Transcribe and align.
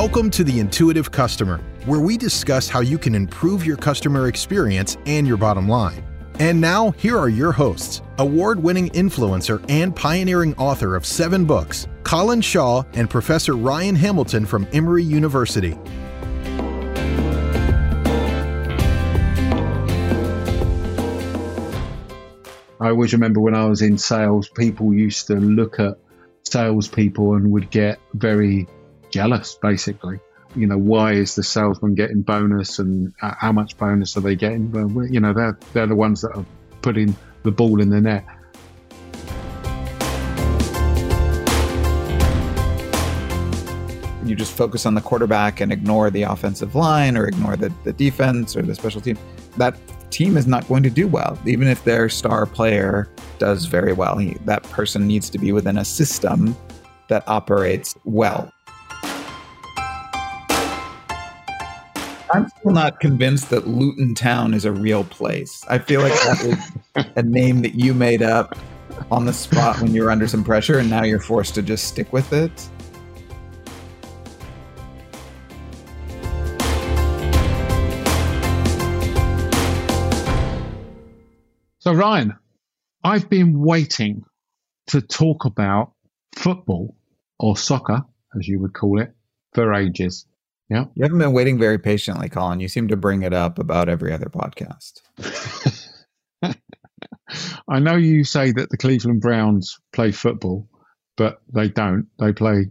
Welcome 0.00 0.30
to 0.30 0.44
the 0.44 0.60
Intuitive 0.60 1.10
Customer, 1.10 1.58
where 1.84 1.98
we 1.98 2.16
discuss 2.16 2.68
how 2.68 2.78
you 2.78 2.98
can 2.98 3.16
improve 3.16 3.66
your 3.66 3.76
customer 3.76 4.28
experience 4.28 4.96
and 5.06 5.26
your 5.26 5.36
bottom 5.36 5.68
line. 5.68 6.04
And 6.38 6.60
now, 6.60 6.92
here 6.92 7.18
are 7.18 7.28
your 7.28 7.50
hosts 7.50 8.00
award 8.18 8.62
winning 8.62 8.90
influencer 8.90 9.60
and 9.68 9.96
pioneering 9.96 10.54
author 10.54 10.94
of 10.94 11.04
seven 11.04 11.44
books, 11.44 11.88
Colin 12.04 12.40
Shaw 12.40 12.84
and 12.92 13.10
Professor 13.10 13.56
Ryan 13.56 13.96
Hamilton 13.96 14.46
from 14.46 14.68
Emory 14.72 15.02
University. 15.02 15.76
I 22.80 22.90
always 22.90 23.12
remember 23.12 23.40
when 23.40 23.56
I 23.56 23.64
was 23.64 23.82
in 23.82 23.98
sales, 23.98 24.48
people 24.48 24.94
used 24.94 25.26
to 25.26 25.34
look 25.34 25.80
at 25.80 25.98
salespeople 26.44 27.34
and 27.34 27.50
would 27.50 27.72
get 27.72 27.98
very 28.14 28.68
jealous, 29.10 29.54
basically. 29.60 30.20
You 30.56 30.66
know, 30.66 30.78
why 30.78 31.12
is 31.12 31.34
the 31.34 31.42
salesman 31.42 31.94
getting 31.94 32.22
bonus 32.22 32.78
and 32.78 33.12
uh, 33.22 33.34
how 33.38 33.52
much 33.52 33.76
bonus 33.76 34.16
are 34.16 34.20
they 34.20 34.34
getting? 34.34 34.72
Well, 34.72 35.06
you 35.06 35.20
know, 35.20 35.32
they're, 35.32 35.58
they're 35.72 35.86
the 35.86 35.94
ones 35.94 36.22
that 36.22 36.32
are 36.34 36.44
putting 36.82 37.14
the 37.42 37.50
ball 37.50 37.80
in 37.80 37.90
the 37.90 38.00
net. 38.00 38.24
You 44.24 44.34
just 44.34 44.54
focus 44.54 44.84
on 44.84 44.94
the 44.94 45.00
quarterback 45.00 45.60
and 45.60 45.72
ignore 45.72 46.10
the 46.10 46.22
offensive 46.22 46.74
line 46.74 47.16
or 47.16 47.26
ignore 47.26 47.56
the, 47.56 47.72
the 47.84 47.92
defense 47.94 48.56
or 48.56 48.62
the 48.62 48.74
special 48.74 49.00
team. 49.00 49.16
That 49.56 49.74
team 50.10 50.36
is 50.36 50.46
not 50.46 50.66
going 50.68 50.82
to 50.82 50.90
do 50.90 51.08
well, 51.08 51.38
even 51.46 51.68
if 51.68 51.84
their 51.84 52.08
star 52.08 52.44
player 52.44 53.08
does 53.38 53.66
very 53.66 53.92
well. 53.92 54.18
He, 54.18 54.34
that 54.44 54.62
person 54.64 55.06
needs 55.06 55.30
to 55.30 55.38
be 55.38 55.52
within 55.52 55.78
a 55.78 55.84
system 55.84 56.56
that 57.08 57.26
operates 57.26 57.96
well. 58.04 58.52
I'm 62.30 62.46
still 62.48 62.72
not 62.72 63.00
convinced 63.00 63.48
that 63.50 63.66
Luton 63.66 64.14
Town 64.14 64.52
is 64.52 64.66
a 64.66 64.72
real 64.72 65.04
place. 65.04 65.64
I 65.68 65.78
feel 65.78 66.02
like 66.02 66.12
that 66.12 66.44
was 66.94 67.06
a 67.16 67.22
name 67.22 67.62
that 67.62 67.74
you 67.74 67.94
made 67.94 68.22
up 68.22 68.54
on 69.10 69.24
the 69.24 69.32
spot 69.32 69.80
when 69.80 69.94
you 69.94 70.02
were 70.02 70.10
under 70.10 70.28
some 70.28 70.44
pressure, 70.44 70.78
and 70.78 70.90
now 70.90 71.04
you're 71.04 71.20
forced 71.20 71.54
to 71.54 71.62
just 71.62 71.88
stick 71.88 72.12
with 72.12 72.32
it. 72.34 72.68
So, 81.78 81.94
Ryan, 81.94 82.36
I've 83.02 83.30
been 83.30 83.58
waiting 83.58 84.24
to 84.88 85.00
talk 85.00 85.46
about 85.46 85.92
football 86.36 86.94
or 87.38 87.56
soccer, 87.56 88.04
as 88.38 88.46
you 88.46 88.60
would 88.60 88.74
call 88.74 89.00
it, 89.00 89.14
for 89.54 89.72
ages. 89.72 90.26
Yeah. 90.68 90.84
You 90.94 91.02
haven't 91.02 91.18
been 91.18 91.32
waiting 91.32 91.58
very 91.58 91.78
patiently, 91.78 92.28
Colin. 92.28 92.60
You 92.60 92.68
seem 92.68 92.88
to 92.88 92.96
bring 92.96 93.22
it 93.22 93.32
up 93.32 93.58
about 93.58 93.88
every 93.88 94.12
other 94.12 94.26
podcast. 94.26 95.00
I 97.68 97.78
know 97.78 97.96
you 97.96 98.24
say 98.24 98.52
that 98.52 98.70
the 98.70 98.76
Cleveland 98.76 99.20
Browns 99.20 99.78
play 99.92 100.12
football, 100.12 100.68
but 101.16 101.40
they 101.52 101.68
don't. 101.68 102.06
They 102.18 102.32
play 102.32 102.66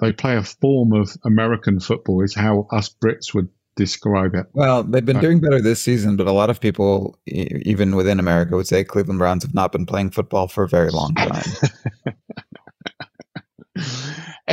they 0.00 0.12
play 0.12 0.36
a 0.36 0.42
form 0.42 0.92
of 0.92 1.16
American 1.24 1.80
football 1.80 2.22
is 2.22 2.34
how 2.34 2.66
us 2.72 2.94
Brits 3.02 3.32
would 3.32 3.48
describe 3.76 4.34
it. 4.34 4.46
Well, 4.52 4.82
they've 4.82 5.04
been 5.04 5.20
doing 5.20 5.40
better 5.40 5.60
this 5.60 5.80
season, 5.80 6.16
but 6.16 6.26
a 6.26 6.32
lot 6.32 6.50
of 6.50 6.60
people, 6.60 7.18
even 7.26 7.96
within 7.96 8.18
America, 8.20 8.56
would 8.56 8.66
say 8.66 8.84
Cleveland 8.84 9.18
Browns 9.18 9.44
have 9.44 9.54
not 9.54 9.72
been 9.72 9.86
playing 9.86 10.10
football 10.10 10.48
for 10.48 10.64
a 10.64 10.68
very 10.68 10.90
long 10.90 11.14
time. 11.14 11.44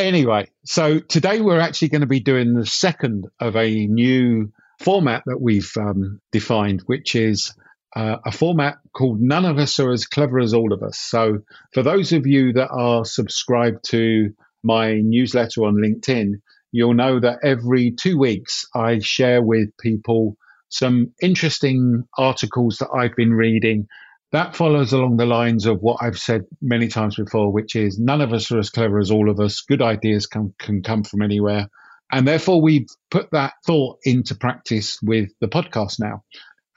Anyway, 0.02 0.50
so 0.66 1.00
today 1.00 1.42
we're 1.42 1.60
actually 1.60 1.90
going 1.90 2.02
to 2.02 2.08
be 2.08 2.20
doing 2.20 2.54
the 2.56 2.66
second 2.66 3.28
of 3.40 3.56
a 3.56 3.86
new 3.86 4.52
format 4.80 5.22
that 5.28 5.40
we've 5.40 5.72
um, 5.78 6.20
defined, 6.32 6.82
which 6.88 7.16
is 7.16 7.54
uh, 7.96 8.18
a 8.26 8.32
format 8.32 8.78
called 8.94 9.22
None 9.22 9.46
of 9.46 9.60
Us 9.60 9.80
Are 9.80 9.92
As 9.92 10.08
Clever 10.08 10.40
as 10.40 10.56
All 10.56 10.74
of 10.74 10.82
Us. 10.82 10.98
So, 10.98 11.42
for 11.74 11.84
those 11.84 12.14
of 12.14 12.26
you 12.26 12.52
that 12.54 12.70
are 12.70 13.06
subscribed 13.06 13.86
to 13.90 14.34
my 14.64 14.96
newsletter 14.96 15.66
on 15.66 15.76
LinkedIn, 15.76 16.42
you'll 16.72 16.96
know 16.96 17.20
that 17.20 17.40
every 17.44 17.92
two 17.92 18.18
weeks 18.18 18.66
I 18.74 19.00
share 19.00 19.44
with 19.44 19.70
people 19.78 20.36
some 20.70 21.14
interesting 21.22 22.06
articles 22.18 22.78
that 22.78 22.90
I've 22.90 23.16
been 23.16 23.34
reading 23.34 23.88
that 24.32 24.56
follows 24.56 24.94
along 24.94 25.18
the 25.18 25.26
lines 25.26 25.66
of 25.66 25.82
what 25.82 25.98
I've 26.02 26.18
said 26.18 26.46
many 26.62 26.88
times 26.88 27.18
before, 27.18 27.52
which 27.52 27.76
is 27.76 28.00
none 28.00 28.22
of 28.22 28.32
us 28.32 28.52
are 28.52 28.60
as 28.60 28.70
clever 28.70 28.98
as 28.98 29.12
all 29.12 29.30
of 29.30 29.40
us. 29.40 29.62
Good 29.62 29.82
ideas 29.82 30.26
can, 30.26 30.54
can 30.58 30.82
come 30.82 31.04
from 31.04 31.22
anywhere. 31.22 31.68
And 32.12 32.28
therefore, 32.28 32.62
we've 32.62 32.88
put 33.10 33.30
that 33.32 33.54
thought 33.66 34.00
into 34.04 34.36
practice 34.36 35.00
with 35.02 35.30
the 35.42 35.48
podcast 35.48 36.00
now. 36.00 36.24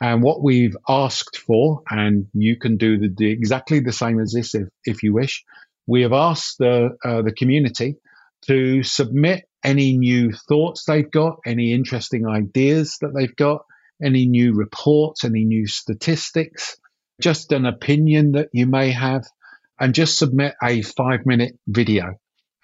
And 0.01 0.23
what 0.23 0.43
we've 0.43 0.77
asked 0.89 1.39
for, 1.39 1.83
and 1.89 2.27
you 2.35 2.59
can 2.59 2.77
do 2.77 2.99
the, 2.99 3.09
the 3.17 3.31
exactly 3.31 3.81
the 3.81 3.93
same 3.93 4.21
as 4.21 4.33
this 4.33 4.55
if, 4.55 4.69
if 4.85 5.03
you 5.03 5.15
wish, 5.15 5.45
we 5.87 6.03
have 6.03 6.13
asked 6.13 6.57
the, 6.59 6.91
uh, 7.05 7.23
the 7.23 7.33
community 7.33 7.97
to 8.47 8.83
submit 8.83 9.45
any 9.63 9.97
new 9.97 10.33
thoughts 10.49 10.85
they've 10.85 11.11
got, 11.11 11.37
any 11.47 11.73
interesting 11.73 12.27
ideas 12.27 12.99
that 13.01 13.13
they've 13.15 13.35
got, 13.37 13.63
any 14.03 14.27
new 14.27 14.55
reports, 14.55 15.25
any 15.25 15.45
new 15.45 15.67
statistics 15.67 16.77
just 17.21 17.53
an 17.53 17.67
opinion 17.67 18.33
that 18.33 18.49
you 18.53 18.67
may 18.67 18.91
have, 18.91 19.25
and 19.79 19.95
just 19.95 20.19
submit 20.19 20.55
a 20.63 20.83
five 20.83 21.27
minute 21.27 21.59
video. 21.67 22.15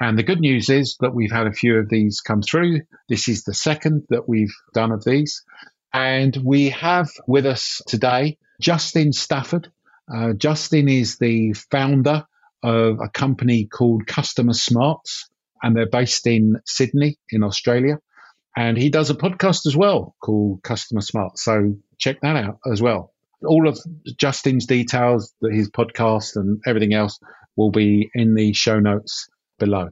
And 0.00 0.18
the 0.18 0.22
good 0.22 0.40
news 0.40 0.70
is 0.70 0.96
that 1.00 1.14
we've 1.14 1.30
had 1.30 1.46
a 1.46 1.52
few 1.52 1.76
of 1.76 1.88
these 1.90 2.20
come 2.20 2.40
through. 2.40 2.80
This 3.08 3.28
is 3.28 3.44
the 3.44 3.52
second 3.52 4.04
that 4.08 4.28
we've 4.28 4.54
done 4.72 4.92
of 4.92 5.04
these. 5.04 5.44
And 5.92 6.34
we 6.42 6.70
have 6.70 7.10
with 7.26 7.44
us 7.44 7.82
today 7.86 8.38
Justin 8.60 9.12
Stafford. 9.12 9.70
Uh, 10.12 10.32
Justin 10.32 10.88
is 10.88 11.18
the 11.18 11.52
founder 11.70 12.24
of 12.62 12.98
a 13.00 13.08
company 13.08 13.66
called 13.66 14.06
Customer 14.06 14.54
Smarts, 14.54 15.28
and 15.62 15.76
they're 15.76 15.88
based 15.88 16.26
in 16.26 16.56
Sydney, 16.64 17.18
in 17.30 17.42
Australia. 17.42 17.98
And 18.56 18.76
he 18.76 18.88
does 18.88 19.10
a 19.10 19.14
podcast 19.14 19.66
as 19.66 19.76
well 19.76 20.14
called 20.22 20.62
Customer 20.62 21.02
Smart. 21.02 21.38
So 21.38 21.76
check 21.98 22.20
that 22.22 22.36
out 22.36 22.58
as 22.70 22.80
well 22.80 23.09
all 23.44 23.68
of 23.68 23.78
Justin's 24.18 24.66
details, 24.66 25.34
that 25.40 25.52
his 25.52 25.70
podcast 25.70 26.36
and 26.36 26.60
everything 26.66 26.94
else 26.94 27.18
will 27.56 27.70
be 27.70 28.10
in 28.14 28.34
the 28.34 28.52
show 28.52 28.78
notes 28.78 29.28
below. 29.58 29.88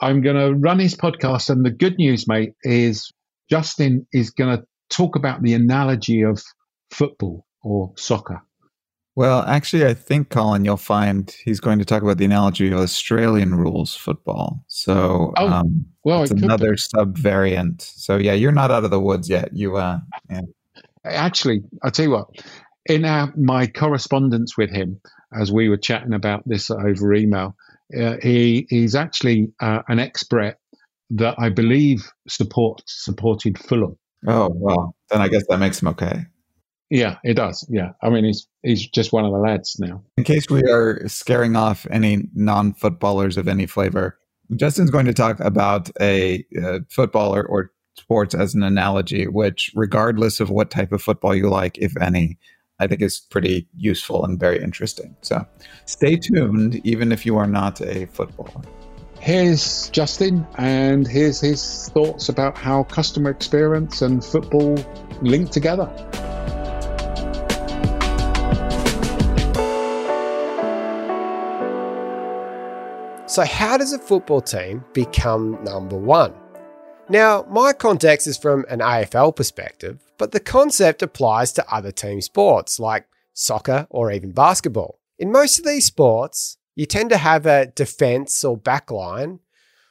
I'm 0.00 0.20
going 0.20 0.36
to 0.36 0.54
run 0.54 0.78
his 0.78 0.94
podcast. 0.94 1.50
And 1.50 1.64
the 1.64 1.70
good 1.70 1.98
news, 1.98 2.28
mate, 2.28 2.52
is 2.62 3.12
Justin 3.50 4.06
is 4.12 4.30
going 4.30 4.56
to 4.56 4.64
talk 4.90 5.16
about 5.16 5.42
the 5.42 5.54
analogy 5.54 6.22
of 6.22 6.42
football 6.90 7.44
or 7.62 7.92
soccer. 7.96 8.40
Well, 9.16 9.42
actually, 9.42 9.84
I 9.84 9.94
think, 9.94 10.30
Colin, 10.30 10.64
you'll 10.64 10.76
find 10.76 11.34
he's 11.44 11.58
going 11.58 11.80
to 11.80 11.84
talk 11.84 12.02
about 12.02 12.18
the 12.18 12.24
analogy 12.24 12.70
of 12.70 12.78
Australian 12.78 13.56
rules 13.56 13.96
football. 13.96 14.62
So, 14.68 15.32
oh, 15.36 15.48
um, 15.48 15.86
well, 16.04 16.22
it's 16.22 16.30
it 16.30 16.40
another 16.40 16.76
sub 16.76 17.18
variant. 17.18 17.82
So, 17.82 18.16
yeah, 18.16 18.34
you're 18.34 18.52
not 18.52 18.70
out 18.70 18.84
of 18.84 18.92
the 18.92 19.00
woods 19.00 19.28
yet. 19.28 19.48
You, 19.52 19.76
uh, 19.76 19.98
yeah. 20.30 20.42
Actually, 21.04 21.62
I'll 21.82 21.90
tell 21.90 22.04
you 22.04 22.12
what, 22.12 22.28
in 22.88 23.04
our, 23.04 23.32
my 23.36 23.66
correspondence 23.66 24.56
with 24.56 24.70
him, 24.70 25.00
as 25.38 25.52
we 25.52 25.68
were 25.68 25.76
chatting 25.76 26.14
about 26.14 26.42
this 26.46 26.70
over 26.70 27.14
email, 27.14 27.54
uh, 27.98 28.16
he 28.22 28.66
he's 28.68 28.94
actually 28.94 29.48
uh, 29.60 29.82
an 29.88 29.98
expert 29.98 30.56
that 31.10 31.34
I 31.38 31.48
believe 31.48 32.10
support 32.28 32.82
supported 32.86 33.58
Fulham. 33.58 33.96
Oh 34.26 34.50
well, 34.52 34.94
then 35.10 35.20
I 35.20 35.28
guess 35.28 35.44
that 35.48 35.58
makes 35.58 35.80
him 35.80 35.88
okay. 35.88 36.26
Yeah, 36.90 37.16
it 37.22 37.34
does. 37.34 37.66
Yeah, 37.70 37.90
I 38.02 38.10
mean 38.10 38.24
he's 38.24 38.46
he's 38.62 38.86
just 38.88 39.12
one 39.12 39.24
of 39.24 39.32
the 39.32 39.38
lads 39.38 39.76
now. 39.78 40.02
In 40.16 40.24
case 40.24 40.48
we 40.50 40.62
are 40.62 41.06
scaring 41.08 41.56
off 41.56 41.86
any 41.90 42.28
non-footballers 42.34 43.36
of 43.36 43.48
any 43.48 43.66
flavor, 43.66 44.18
Justin's 44.56 44.90
going 44.90 45.06
to 45.06 45.14
talk 45.14 45.40
about 45.40 45.90
a, 46.00 46.44
a 46.56 46.80
footballer 46.90 47.46
or 47.46 47.70
sports 47.96 48.34
as 48.34 48.54
an 48.54 48.62
analogy, 48.62 49.26
which, 49.26 49.70
regardless 49.74 50.40
of 50.40 50.50
what 50.50 50.70
type 50.70 50.92
of 50.92 51.02
football 51.02 51.34
you 51.34 51.50
like, 51.50 51.76
if 51.78 51.96
any, 52.00 52.38
I 52.80 52.86
think 52.86 53.02
is 53.02 53.18
pretty 53.18 53.66
useful 53.76 54.24
and 54.24 54.38
very 54.38 54.62
interesting. 54.62 55.16
So 55.22 55.44
stay 55.84 56.16
tuned, 56.16 56.80
even 56.86 57.10
if 57.10 57.26
you 57.26 57.36
are 57.36 57.46
not 57.46 57.80
a 57.80 58.06
footballer. 58.06 58.62
Here's 59.18 59.88
Justin, 59.90 60.46
and 60.58 61.06
here's 61.06 61.40
his 61.40 61.88
thoughts 61.92 62.28
about 62.28 62.56
how 62.56 62.84
customer 62.84 63.30
experience 63.30 64.00
and 64.00 64.24
football 64.24 64.76
link 65.22 65.50
together. 65.50 65.90
So, 73.26 73.44
how 73.44 73.76
does 73.76 73.92
a 73.92 73.98
football 73.98 74.40
team 74.40 74.84
become 74.92 75.62
number 75.64 75.96
one? 75.96 76.32
Now, 77.08 77.44
my 77.50 77.72
context 77.72 78.26
is 78.26 78.38
from 78.38 78.64
an 78.68 78.78
AFL 78.78 79.34
perspective, 79.34 79.98
but 80.18 80.32
the 80.32 80.40
concept 80.40 81.02
applies 81.02 81.52
to 81.52 81.72
other 81.72 81.92
team 81.92 82.20
sports 82.20 82.78
like 82.78 83.06
soccer 83.32 83.86
or 83.88 84.10
even 84.12 84.32
basketball. 84.32 85.00
In 85.18 85.32
most 85.32 85.58
of 85.58 85.64
these 85.64 85.86
sports, 85.86 86.58
you 86.74 86.86
tend 86.86 87.10
to 87.10 87.16
have 87.16 87.46
a 87.46 87.66
defense 87.66 88.44
or 88.44 88.58
backline 88.58 89.40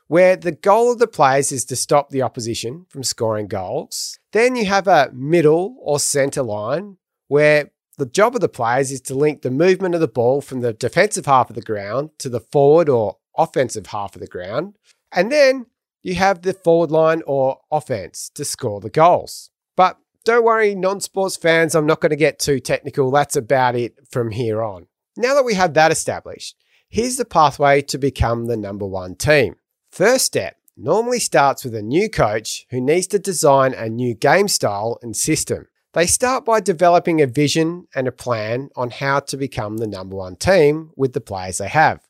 where 0.07 0.35
the 0.37 0.53
goal 0.53 0.91
of 0.91 0.99
the 0.99 1.07
players 1.07 1.51
is 1.51 1.65
to 1.65 1.75
stop 1.75 2.09
the 2.09 2.21
opposition 2.21 2.85
from 2.89 3.03
scoring 3.03 3.47
goals. 3.47 4.19
Then 4.31 4.55
you 4.55 4.65
have 4.65 4.87
a 4.87 5.11
middle 5.13 5.75
or 5.81 5.99
centre 5.99 6.43
line 6.43 6.97
where 7.27 7.71
the 7.97 8.05
job 8.05 8.35
of 8.35 8.41
the 8.41 8.47
players 8.47 8.91
is 8.91 9.01
to 9.01 9.15
link 9.15 9.41
the 9.41 9.51
movement 9.51 9.95
of 9.95 10.01
the 10.01 10.07
ball 10.07 10.39
from 10.39 10.61
the 10.61 10.71
defensive 10.71 11.25
half 11.25 11.49
of 11.49 11.55
the 11.55 11.61
ground 11.61 12.11
to 12.19 12.29
the 12.29 12.39
forward 12.39 12.87
or 12.87 13.17
offensive 13.37 13.87
half 13.87 14.15
of 14.15 14.21
the 14.21 14.27
ground. 14.27 14.75
And 15.11 15.31
then 15.31 15.65
you 16.03 16.15
have 16.15 16.41
the 16.41 16.53
forward 16.53 16.91
line 16.91 17.21
or 17.25 17.59
offense 17.71 18.31
to 18.35 18.45
score 18.45 18.79
the 18.79 18.89
goals. 18.89 19.49
But 19.75 19.97
don't 20.27 20.43
worry, 20.43 20.75
non 20.75 20.99
sports 20.99 21.37
fans, 21.37 21.73
I'm 21.73 21.85
not 21.85 22.01
going 22.01 22.09
to 22.09 22.17
get 22.17 22.37
too 22.37 22.59
technical. 22.59 23.09
That's 23.11 23.37
about 23.37 23.77
it 23.77 23.95
from 24.11 24.31
here 24.31 24.61
on. 24.61 24.87
Now 25.15 25.33
that 25.33 25.45
we 25.45 25.53
have 25.53 25.73
that 25.75 25.89
established, 25.89 26.57
here's 26.89 27.15
the 27.15 27.23
pathway 27.23 27.81
to 27.83 27.97
become 27.97 28.45
the 28.45 28.57
number 28.57 28.85
one 28.85 29.15
team. 29.15 29.55
First 29.89 30.25
step 30.25 30.57
normally 30.75 31.19
starts 31.19 31.63
with 31.63 31.73
a 31.73 31.81
new 31.81 32.09
coach 32.09 32.65
who 32.71 32.81
needs 32.81 33.07
to 33.07 33.19
design 33.19 33.73
a 33.73 33.87
new 33.87 34.13
game 34.13 34.49
style 34.49 34.99
and 35.01 35.15
system. 35.15 35.67
They 35.93 36.05
start 36.05 36.43
by 36.43 36.59
developing 36.59 37.21
a 37.21 37.25
vision 37.25 37.87
and 37.95 38.05
a 38.05 38.11
plan 38.11 38.67
on 38.75 38.89
how 38.89 39.21
to 39.21 39.37
become 39.37 39.77
the 39.77 39.87
number 39.87 40.17
one 40.17 40.35
team 40.35 40.91
with 40.97 41.13
the 41.13 41.21
players 41.21 41.59
they 41.59 41.69
have, 41.69 42.01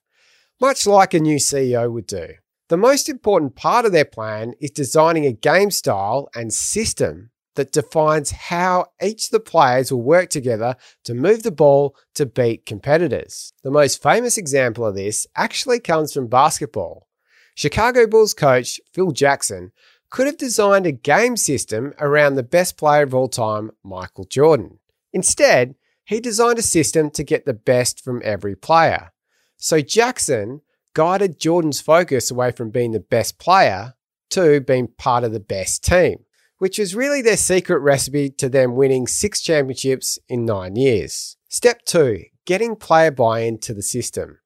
much 0.59 0.87
like 0.87 1.13
a 1.13 1.19
new 1.19 1.37
CEO 1.37 1.91
would 1.91 2.07
do. 2.07 2.29
The 2.69 2.77
most 2.77 3.09
important 3.09 3.55
part 3.55 3.85
of 3.85 3.91
their 3.91 4.05
plan 4.05 4.55
is 4.59 4.71
designing 4.71 5.27
a 5.27 5.33
game 5.33 5.69
style 5.69 6.29
and 6.35 6.51
system 6.51 7.29
that 7.57 7.74
defines 7.74 8.31
how 8.31 8.86
each 9.04 9.25
of 9.25 9.31
the 9.31 9.39
players 9.39 9.92
will 9.92 10.01
work 10.01 10.30
together 10.30 10.75
to 11.04 11.13
move 11.13 11.44
the 11.44 11.51
ball 11.51 11.95
to 12.15 12.25
beat 12.25 12.65
competitors. 12.65 13.51
The 13.63 13.71
most 13.71 14.01
famous 14.01 14.38
example 14.38 14.86
of 14.86 14.95
this 14.95 15.27
actually 15.36 15.80
comes 15.80 16.13
from 16.13 16.27
basketball. 16.27 17.07
Chicago 17.56 18.07
Bulls 18.07 18.33
coach 18.33 18.80
Phil 18.94 19.12
Jackson 19.12 19.71
could 20.09 20.27
have 20.27 20.38
designed 20.38 20.86
a 20.86 20.92
game 20.92 21.36
system 21.36 21.94
around 22.00 22.36
the 22.36 22.44
best 22.44 22.77
player 22.77 23.04
of 23.04 23.13
all 23.13 23.27
time, 23.27 23.71
Michael 23.83 24.25
Jordan. 24.25 24.80
Instead, 25.12 25.75
he 26.06 26.19
designed 26.19 26.60
a 26.60 26.63
system 26.63 27.10
to 27.12 27.24
get 27.24 27.45
the 27.45 27.53
best 27.53 28.03
from 28.03 28.21
every 28.24 28.56
player. 28.56 29.12
So 29.57 29.81
Jackson 29.81 30.62
guided 30.94 31.39
Jordan's 31.39 31.81
focus 31.81 32.31
away 32.31 32.51
from 32.51 32.69
being 32.69 32.92
the 32.92 33.00
best 33.00 33.39
player 33.39 33.95
to 34.30 34.62
being 34.62 34.88
part 34.88 35.24
of 35.24 35.33
the 35.33 35.39
best 35.39 35.83
team, 35.83 36.19
which 36.57 36.80
was 36.80 36.95
really 36.95 37.21
their 37.21 37.38
secret 37.38 37.80
recipe 37.80 38.30
to 38.30 38.50
them 38.50 38.75
winning 38.75 39.07
six 39.07 39.42
championships 39.42 40.19
in 40.27 40.45
nine 40.45 40.75
years. 40.75 41.38
Step 41.50 41.83
two 41.86 42.24
getting 42.45 42.75
player 42.75 43.12
buy 43.12 43.42
in 43.42 43.59
to 43.59 43.74
the 43.74 43.81
system. 43.81 44.39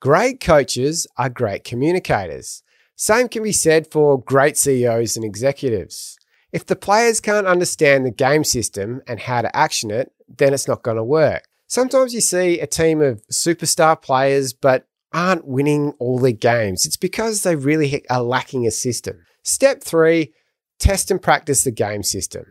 Great 0.00 0.40
coaches 0.40 1.06
are 1.16 1.28
great 1.28 1.64
communicators. 1.64 2.62
Same 2.96 3.28
can 3.28 3.42
be 3.42 3.52
said 3.52 3.90
for 3.90 4.20
great 4.20 4.56
CEOs 4.56 5.16
and 5.16 5.24
executives. 5.24 6.18
If 6.52 6.66
the 6.66 6.76
players 6.76 7.20
can't 7.20 7.46
understand 7.46 8.04
the 8.04 8.10
game 8.10 8.44
system 8.44 9.02
and 9.06 9.20
how 9.20 9.42
to 9.42 9.56
action 9.56 9.90
it, 9.90 10.12
then 10.28 10.52
it's 10.52 10.68
not 10.68 10.82
going 10.82 10.96
to 10.96 11.04
work. 11.04 11.44
Sometimes 11.66 12.14
you 12.14 12.20
see 12.20 12.60
a 12.60 12.66
team 12.66 13.00
of 13.00 13.26
superstar 13.28 14.00
players 14.00 14.52
but 14.52 14.86
aren't 15.12 15.46
winning 15.46 15.94
all 15.98 16.18
their 16.18 16.32
games. 16.32 16.86
It's 16.86 16.96
because 16.96 17.42
they 17.42 17.56
really 17.56 18.06
are 18.10 18.22
lacking 18.22 18.66
a 18.66 18.70
system. 18.70 19.24
Step 19.42 19.82
three 19.82 20.32
test 20.78 21.10
and 21.10 21.20
practice 21.20 21.64
the 21.64 21.70
game 21.70 22.02
system. 22.02 22.44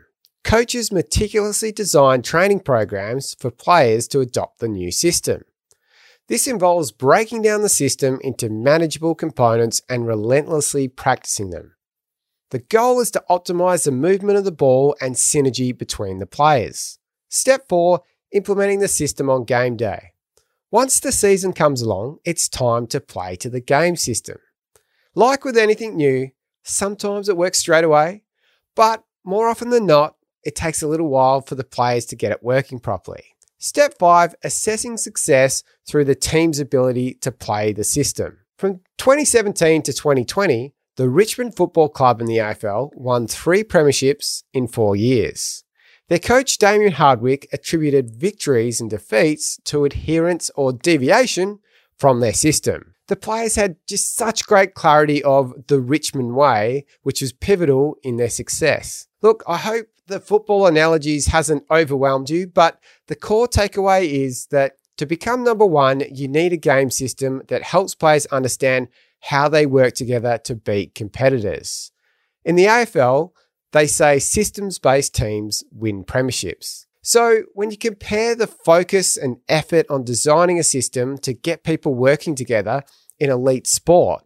Coaches 0.44 0.92
meticulously 0.92 1.72
design 1.72 2.22
training 2.22 2.60
programs 2.60 3.36
for 3.40 3.50
players 3.50 4.08
to 4.10 4.20
adopt 4.20 4.60
the 4.60 4.68
new 4.68 4.92
system. 4.92 5.44
This 6.28 6.48
involves 6.48 6.92
breaking 6.92 7.42
down 7.42 7.62
the 7.62 7.70
system 7.70 8.20
into 8.22 8.50
manageable 8.50 9.16
components 9.16 9.82
and 9.90 10.08
relentlessly 10.08 10.88
practicing 10.88 11.50
them. 11.50 11.76
The 12.52 12.60
goal 12.60 13.00
is 13.00 13.12
to 13.12 13.24
optimize 13.30 13.86
the 13.86 13.92
movement 13.92 14.38
of 14.38 14.46
the 14.46 14.52
ball 14.52 14.96
and 15.02 15.16
synergy 15.16 15.76
between 15.78 16.20
the 16.20 16.28
players. 16.28 17.00
Step 17.30 17.68
4 17.68 18.02
Implementing 18.32 18.80
the 18.80 18.88
system 18.88 19.30
on 19.30 19.44
game 19.44 19.76
day. 19.76 20.14
Once 20.72 21.00
the 21.00 21.12
season 21.12 21.54
comes 21.54 21.82
along, 21.82 22.18
it's 22.26 22.50
time 22.50 22.88
to 22.88 23.00
play 23.00 23.36
to 23.36 23.50
the 23.50 23.62
game 23.62 23.96
system. 23.96 24.38
Like 25.14 25.46
with 25.46 25.56
anything 25.58 25.96
new, 25.96 26.32
sometimes 26.64 27.30
it 27.30 27.38
works 27.38 27.60
straight 27.60 27.84
away, 27.84 28.24
but 28.76 29.04
more 29.24 29.48
often 29.48 29.70
than 29.70 29.86
not, 29.86 30.16
it 30.44 30.56
takes 30.56 30.82
a 30.82 30.88
little 30.88 31.08
while 31.08 31.42
for 31.42 31.56
the 31.56 31.64
players 31.64 32.06
to 32.08 32.16
get 32.16 32.32
it 32.32 32.44
working 32.44 32.80
properly. 32.80 33.24
Step 33.58 33.98
five, 33.98 34.36
assessing 34.44 34.98
success 34.98 35.64
through 35.88 36.04
the 36.04 36.16
team's 36.16 36.60
ability 36.60 37.14
to 37.16 37.32
play 37.32 37.72
the 37.72 37.84
system. 37.84 38.40
From 38.58 38.82
2017 38.98 39.84
to 39.84 39.94
2020, 39.94 40.74
the 40.96 41.10
Richmond 41.10 41.56
Football 41.56 41.90
Club 41.90 42.22
in 42.22 42.28
the 42.28 42.38
AFL 42.38 42.92
won 42.94 43.26
three 43.26 43.64
premierships 43.64 44.44
in 44.54 44.68
four 44.68 44.96
years. 44.96 45.64
Their 46.10 46.20
coach 46.20 46.58
Damien 46.58 46.92
Hardwick 46.92 47.48
attributed 47.54 48.14
victories 48.14 48.82
and 48.82 48.90
defeats 48.90 49.58
to 49.64 49.86
adherence 49.86 50.52
or 50.56 50.74
deviation 50.74 51.60
from 51.98 52.20
their 52.20 52.34
system. 52.34 52.93
The 53.08 53.16
players 53.16 53.56
had 53.56 53.76
just 53.88 54.16
such 54.16 54.46
great 54.46 54.76
clarity 54.76 55.24
of 55.24 55.54
the 55.68 55.80
Richmond 55.80 56.36
way, 56.36 56.86
which 57.02 57.22
was 57.22 57.34
pivotal 57.34 57.98
in 58.04 58.18
their 58.18 58.30
success. 58.30 59.08
Look, 59.22 59.44
I 59.48 59.58
hope 59.58 59.88
the 60.08 60.20
football 60.20 60.68
analogies 60.68 61.28
hasn't 61.28 61.66
overwhelmed 61.70 62.30
you, 62.30 62.48
but 62.48 62.80
the 63.08 63.16
core 63.16 63.48
takeaway 63.48 64.10
is 64.10 64.48
that 64.48 64.74
to 64.98 65.06
become 65.06 65.44
number 65.44 65.66
one, 65.66 66.04
you 66.14 66.28
need 66.28 66.54
a 66.54 66.58
game 66.58 66.90
system 66.90 67.42
that 67.48 67.64
helps 67.64 67.96
players 67.96 68.26
understand 68.28 68.88
how 69.22 69.50
they 69.50 69.66
work 69.66 69.94
together 69.96 70.38
to 70.44 70.56
beat 70.56 70.96
competitors. 70.96 71.92
In 72.46 72.56
the 72.56 72.66
AFL, 72.66 73.32
they 73.72 73.88
say 73.88 74.20
systems 74.20 74.80
based 74.80 75.16
teams 75.16 75.64
win 75.72 76.04
premierships. 76.04 76.86
So, 77.06 77.44
when 77.54 77.70
you 77.70 77.78
compare 77.78 78.34
the 78.34 78.48
focus 78.48 79.18
and 79.18 79.38
effort 79.50 79.86
on 79.90 80.06
designing 80.06 80.58
a 80.58 80.64
system 80.64 81.18
to 81.18 81.34
get 81.34 81.66
people 81.66 81.94
working 81.94 82.34
together 82.34 82.84
in 83.20 83.30
elite 83.30 83.68
sport, 83.68 84.24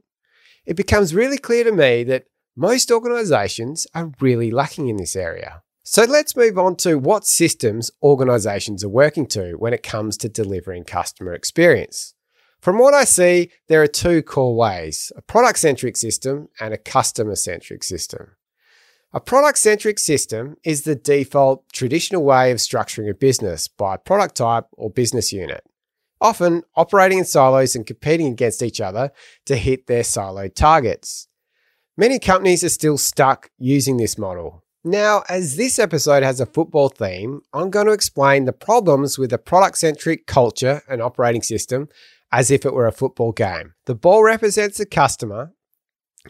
it 0.63 0.75
becomes 0.75 1.15
really 1.15 1.39
clear 1.39 1.63
to 1.63 1.71
me 1.71 2.03
that 2.03 2.25
most 2.56 2.91
organizations 2.91 3.88
are 3.95 4.12
really 4.21 4.51
lacking 4.51 4.89
in 4.89 4.97
this 4.97 5.15
area. 5.15 5.63
So 5.83 6.03
let's 6.03 6.35
move 6.35 6.59
on 6.59 6.75
to 6.77 7.00
what 7.00 7.25
systems 7.25 7.89
organizations 8.03 8.83
are 8.83 8.89
working 8.89 9.25
to 9.27 9.53
when 9.53 9.73
it 9.73 9.81
comes 9.81 10.15
to 10.18 10.30
delivering 10.30 10.83
customer 10.83 11.33
experience. 11.33 12.13
From 12.59 12.78
what 12.78 12.94
I 12.94 13.06
see, 13.06 13.49
there 13.69 13.81
are 13.81 13.87
two 13.87 14.21
core 14.21 14.56
ways 14.56 15.11
a 15.16 15.21
product 15.23 15.57
centric 15.57 15.97
system 15.97 16.49
and 16.59 16.75
a 16.75 16.78
customer 16.78 17.35
centric 17.35 17.83
system. 17.83 18.35
A 19.14 19.19
product 19.19 19.57
centric 19.57 19.99
system 19.99 20.57
is 20.64 20.83
the 20.83 20.95
default 20.95 21.68
traditional 21.71 22.23
way 22.23 22.52
of 22.52 22.57
structuring 22.57 23.09
a 23.09 23.14
business 23.14 23.68
by 23.68 23.97
product 23.97 24.35
type 24.35 24.66
or 24.73 24.90
business 24.90 25.31
unit, 25.31 25.64
often 26.19 26.64
operating 26.76 27.19
in 27.19 27.26
silos 27.26 27.76
and 27.76 27.85
competing 27.85 28.28
against 28.28 28.61
each 28.61 28.81
other 28.81 29.11
to 29.45 29.56
hit 29.56 29.87
their 29.87 30.04
siloed 30.04 30.56
targets. 30.56 31.28
Many 31.95 32.19
companies 32.19 32.64
are 32.64 32.69
still 32.69 32.97
stuck 32.97 33.49
using 33.57 33.97
this 33.97 34.18
model, 34.18 34.64
now, 34.87 35.23
as 35.28 35.57
this 35.57 35.80
episode 35.80 36.23
has 36.23 36.40
a 36.40 36.45
football 36.45 36.87
theme, 36.87 37.42
I'm 37.52 37.69
going 37.69 37.87
to 37.87 37.92
explain 37.92 38.45
the 38.45 38.54
problems 38.54 39.18
with 39.18 39.33
a 39.33 39.37
product 39.37 39.78
centric 39.80 40.28
culture 40.28 40.81
and 40.87 41.02
operating 41.02 41.42
system 41.42 41.90
as 42.31 42.52
if 42.52 42.66
it 42.66 42.73
were 42.73 42.87
a 42.87 42.94
football 42.94 43.33
game. 43.33 43.73
The 43.85 43.95
ball 43.95 44.23
represents 44.23 44.78
the 44.78 44.85
customer, 44.85 45.52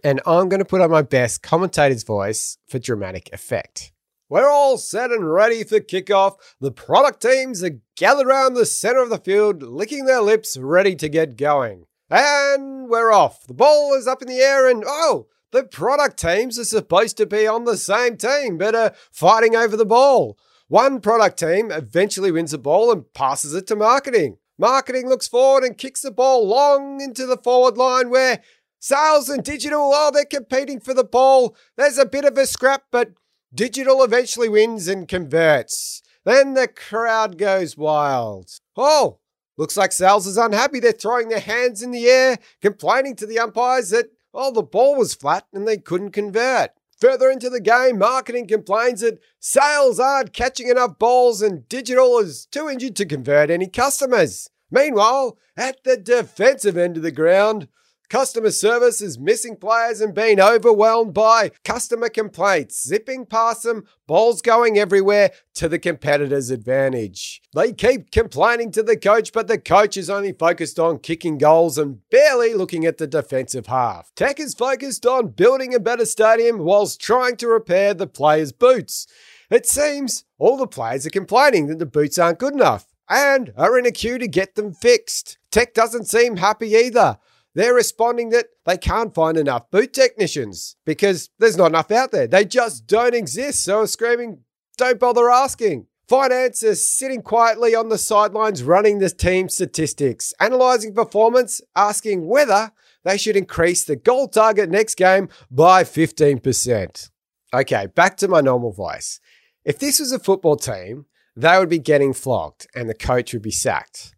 and 0.03 0.21
I'm 0.25 0.49
going 0.49 0.59
to 0.59 0.65
put 0.65 0.81
on 0.81 0.91
my 0.91 1.01
best 1.01 1.41
commentator's 1.41 2.03
voice 2.03 2.57
for 2.67 2.79
dramatic 2.79 3.29
effect. 3.33 3.91
We're 4.29 4.49
all 4.49 4.77
set 4.77 5.11
and 5.11 5.31
ready 5.31 5.63
for 5.63 5.79
kickoff. 5.79 6.35
The 6.59 6.71
product 6.71 7.21
teams 7.21 7.63
are 7.63 7.79
gathered 7.95 8.27
around 8.27 8.55
the 8.55 8.65
center 8.65 9.01
of 9.01 9.09
the 9.09 9.17
field, 9.17 9.63
licking 9.63 10.05
their 10.05 10.21
lips, 10.21 10.57
ready 10.57 10.95
to 10.95 11.07
get 11.07 11.37
going. 11.37 11.85
And 12.09 12.89
we're 12.89 13.11
off. 13.11 13.47
The 13.47 13.53
ball 13.53 13.93
is 13.93 14.07
up 14.07 14.21
in 14.21 14.27
the 14.27 14.39
air, 14.39 14.69
and 14.69 14.83
oh, 14.85 15.27
the 15.51 15.63
product 15.63 16.19
teams 16.19 16.59
are 16.59 16.65
supposed 16.65 17.15
to 17.17 17.25
be 17.25 17.47
on 17.47 17.63
the 17.63 17.77
same 17.77 18.17
team, 18.17 18.57
but 18.57 18.75
are 18.75 18.93
fighting 19.11 19.55
over 19.55 19.77
the 19.77 19.85
ball. 19.85 20.37
One 20.67 20.99
product 20.99 21.39
team 21.39 21.71
eventually 21.71 22.31
wins 22.31 22.51
the 22.51 22.57
ball 22.57 22.91
and 22.91 23.11
passes 23.13 23.53
it 23.53 23.67
to 23.67 23.75
marketing. 23.77 24.37
Marketing 24.57 25.07
looks 25.07 25.27
forward 25.27 25.63
and 25.63 25.77
kicks 25.77 26.01
the 26.01 26.11
ball 26.11 26.45
long 26.45 26.99
into 26.99 27.25
the 27.25 27.37
forward 27.37 27.77
line 27.77 28.09
where 28.09 28.41
sales 28.79 29.29
and 29.29 29.43
digital, 29.43 29.91
oh, 29.93 30.11
they're 30.13 30.25
competing 30.25 30.79
for 30.79 30.93
the 30.93 31.03
ball. 31.03 31.55
There's 31.75 31.97
a 31.97 32.05
bit 32.05 32.25
of 32.25 32.37
a 32.37 32.45
scrap, 32.45 32.83
but 32.91 33.11
digital 33.53 34.03
eventually 34.03 34.49
wins 34.49 34.87
and 34.87 35.07
converts. 35.07 36.01
Then 36.25 36.53
the 36.53 36.67
crowd 36.67 37.37
goes 37.37 37.77
wild. 37.77 38.49
Oh, 38.75 39.19
looks 39.57 39.77
like 39.77 39.91
sales 39.91 40.27
is 40.27 40.37
unhappy. 40.37 40.79
They're 40.79 40.91
throwing 40.91 41.29
their 41.29 41.39
hands 41.39 41.81
in 41.81 41.91
the 41.91 42.07
air, 42.07 42.37
complaining 42.61 43.15
to 43.17 43.25
the 43.25 43.39
umpires 43.39 43.89
that 43.91 44.11
oh, 44.33 44.51
the 44.51 44.63
ball 44.63 44.95
was 44.95 45.13
flat 45.13 45.45
and 45.53 45.67
they 45.67 45.77
couldn't 45.77 46.11
convert. 46.11 46.71
Further 46.99 47.29
into 47.29 47.49
the 47.49 47.59
game, 47.59 47.99
marketing 47.99 48.47
complains 48.47 49.01
that 49.01 49.19
sales 49.39 49.99
aren't 49.99 50.33
catching 50.33 50.67
enough 50.67 50.97
balls 50.97 51.41
and 51.41 51.67
digital 51.69 52.17
is 52.19 52.45
too 52.45 52.69
injured 52.69 52.95
to 52.95 53.05
convert 53.05 53.49
any 53.49 53.67
customers. 53.67 54.49
Meanwhile, 54.71 55.37
at 55.55 55.83
the 55.83 55.97
defensive 55.97 56.77
end 56.77 56.97
of 56.97 57.03
the 57.03 57.11
ground, 57.11 57.67
Customer 58.09 58.51
service 58.51 59.01
is 59.01 59.19
missing 59.19 59.57
players 59.57 59.99
and 59.99 60.15
being 60.15 60.39
overwhelmed 60.39 61.13
by 61.13 61.51
customer 61.65 62.07
complaints, 62.07 62.81
zipping 62.87 63.25
past 63.25 63.63
them, 63.63 63.83
balls 64.07 64.41
going 64.41 64.79
everywhere 64.79 65.31
to 65.55 65.67
the 65.67 65.77
competitor's 65.77 66.49
advantage. 66.49 67.41
They 67.53 67.73
keep 67.73 68.11
complaining 68.11 68.71
to 68.71 68.83
the 68.83 68.95
coach, 68.95 69.33
but 69.33 69.49
the 69.49 69.57
coach 69.57 69.97
is 69.97 70.09
only 70.09 70.31
focused 70.31 70.79
on 70.79 70.99
kicking 70.99 71.37
goals 71.37 71.77
and 71.77 71.99
barely 72.09 72.53
looking 72.53 72.85
at 72.85 72.97
the 72.97 73.07
defensive 73.07 73.67
half. 73.67 74.09
Tech 74.15 74.39
is 74.39 74.53
focused 74.53 75.05
on 75.05 75.31
building 75.31 75.75
a 75.75 75.79
better 75.79 76.05
stadium 76.05 76.59
whilst 76.59 77.01
trying 77.01 77.35
to 77.37 77.49
repair 77.49 77.93
the 77.93 78.07
players' 78.07 78.53
boots. 78.53 79.05
It 79.51 79.65
seems 79.65 80.23
all 80.37 80.55
the 80.55 80.65
players 80.65 81.05
are 81.05 81.09
complaining 81.09 81.67
that 81.67 81.79
the 81.79 81.85
boots 81.85 82.17
aren't 82.17 82.39
good 82.39 82.53
enough 82.53 82.85
and 83.09 83.51
are 83.57 83.77
in 83.77 83.85
a 83.85 83.91
queue 83.91 84.17
to 84.17 84.27
get 84.29 84.55
them 84.55 84.73
fixed. 84.73 85.37
Tech 85.51 85.73
doesn't 85.73 86.05
seem 86.05 86.37
happy 86.37 86.69
either. 86.69 87.17
They're 87.55 87.73
responding 87.73 88.29
that 88.29 88.47
they 88.65 88.77
can't 88.77 89.15
find 89.15 89.37
enough 89.37 89.71
boot 89.71 89.93
technicians 89.93 90.75
because 90.85 91.29
there's 91.39 91.57
not 91.57 91.67
enough 91.71 91.91
out 91.91 92.11
there. 92.11 92.27
They 92.27 92.45
just 92.45 92.85
don't 92.87 93.15
exist. 93.15 93.63
So 93.63 93.81
are 93.81 93.87
screaming, 93.87 94.41
don't 94.77 94.99
bother 94.99 95.29
asking. 95.29 95.87
Finance 96.07 96.63
is 96.63 96.89
sitting 96.89 97.21
quietly 97.21 97.75
on 97.75 97.89
the 97.89 97.97
sidelines 97.97 98.63
running 98.63 98.99
the 98.99 99.09
team 99.09 99.49
statistics, 99.49 100.33
analysing 100.39 100.93
performance, 100.93 101.59
asking 101.75 102.27
whether 102.27 102.71
they 103.03 103.17
should 103.17 103.35
increase 103.35 103.83
the 103.83 103.95
goal 103.95 104.27
target 104.27 104.69
next 104.69 104.95
game 104.95 105.27
by 105.51 105.83
15%. 105.83 107.09
Okay, 107.53 107.87
back 107.87 108.17
to 108.17 108.27
my 108.27 108.41
normal 108.41 108.71
voice. 108.71 109.19
If 109.65 109.79
this 109.79 109.99
was 109.99 110.11
a 110.11 110.19
football 110.19 110.55
team, 110.55 111.05
they 111.35 111.57
would 111.57 111.69
be 111.69 111.79
getting 111.79 112.13
flogged 112.13 112.67
and 112.73 112.89
the 112.89 112.93
coach 112.93 113.33
would 113.33 113.41
be 113.41 113.51
sacked. 113.51 114.15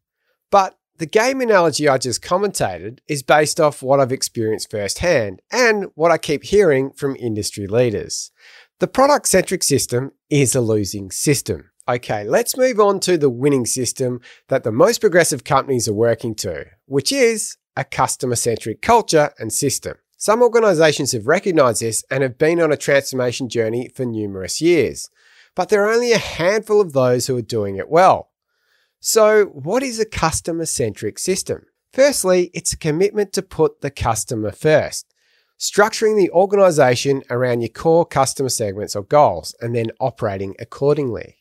But 0.52 0.78
the 1.00 1.06
game 1.06 1.40
analogy 1.40 1.88
I 1.88 1.98
just 1.98 2.22
commentated 2.22 3.00
is 3.08 3.24
based 3.24 3.60
off 3.60 3.82
what 3.82 4.02
I've 4.02 4.12
experienced 4.12 4.70
firsthand 4.70 5.42
and 5.50 5.86
what 5.96 6.12
I 6.12 6.18
keep 6.18 6.44
hearing 6.44 6.92
from 6.92 7.16
industry 7.16 7.68
leaders. 7.68 8.32
The 8.80 8.88
product 8.88 9.30
centric 9.30 9.64
system 9.64 10.12
is 10.30 10.56
a 10.56 10.62
losing 10.62 11.10
system. 11.10 11.72
Okay, 11.88 12.26
let's 12.26 12.58
move 12.58 12.82
on 12.82 13.00
to 13.02 13.18
the 13.18 13.30
winning 13.30 13.66
system 13.66 14.20
that 14.50 14.66
the 14.66 14.74
most 14.74 15.00
progressive 15.00 15.46
companies 15.46 15.88
are 15.88 15.94
working 15.94 16.36
to, 16.36 16.66
which 16.86 17.14
is 17.14 17.56
a 17.78 17.86
customer 17.86 18.36
centric 18.36 18.82
culture 18.82 19.32
and 19.40 19.54
system. 19.54 19.96
Some 20.18 20.42
organizations 20.42 21.14
have 21.14 21.28
recognized 21.28 21.82
this 21.82 22.04
and 22.12 22.24
have 22.24 22.38
been 22.38 22.60
on 22.60 22.74
a 22.74 22.78
transformation 22.78 23.48
journey 23.48 23.90
for 23.96 24.04
numerous 24.04 24.60
years, 24.60 25.10
but 25.56 25.70
there 25.70 25.86
are 25.86 25.94
only 25.94 26.12
a 26.12 26.18
handful 26.18 26.82
of 26.82 26.92
those 26.92 27.28
who 27.28 27.38
are 27.38 27.42
doing 27.42 27.78
it 27.78 27.90
well. 27.90 28.29
So, 29.02 29.46
what 29.46 29.82
is 29.82 29.98
a 29.98 30.06
customer 30.06 30.66
centric 30.66 31.20
system? 31.20 31.66
Firstly, 31.94 32.52
it's 32.54 32.74
a 32.74 32.78
commitment 32.78 33.32
to 33.34 33.42
put 33.42 33.80
the 33.80 33.90
customer 33.90 34.52
first, 34.52 35.14
structuring 35.58 36.18
the 36.18 36.30
organization 36.32 37.24
around 37.30 37.62
your 37.62 37.70
core 37.70 38.06
customer 38.06 38.50
segments 38.50 38.98
or 38.98 39.04
goals, 39.04 39.56
and 39.62 39.74
then 39.74 39.92
operating 40.02 40.54
accordingly. 40.60 41.38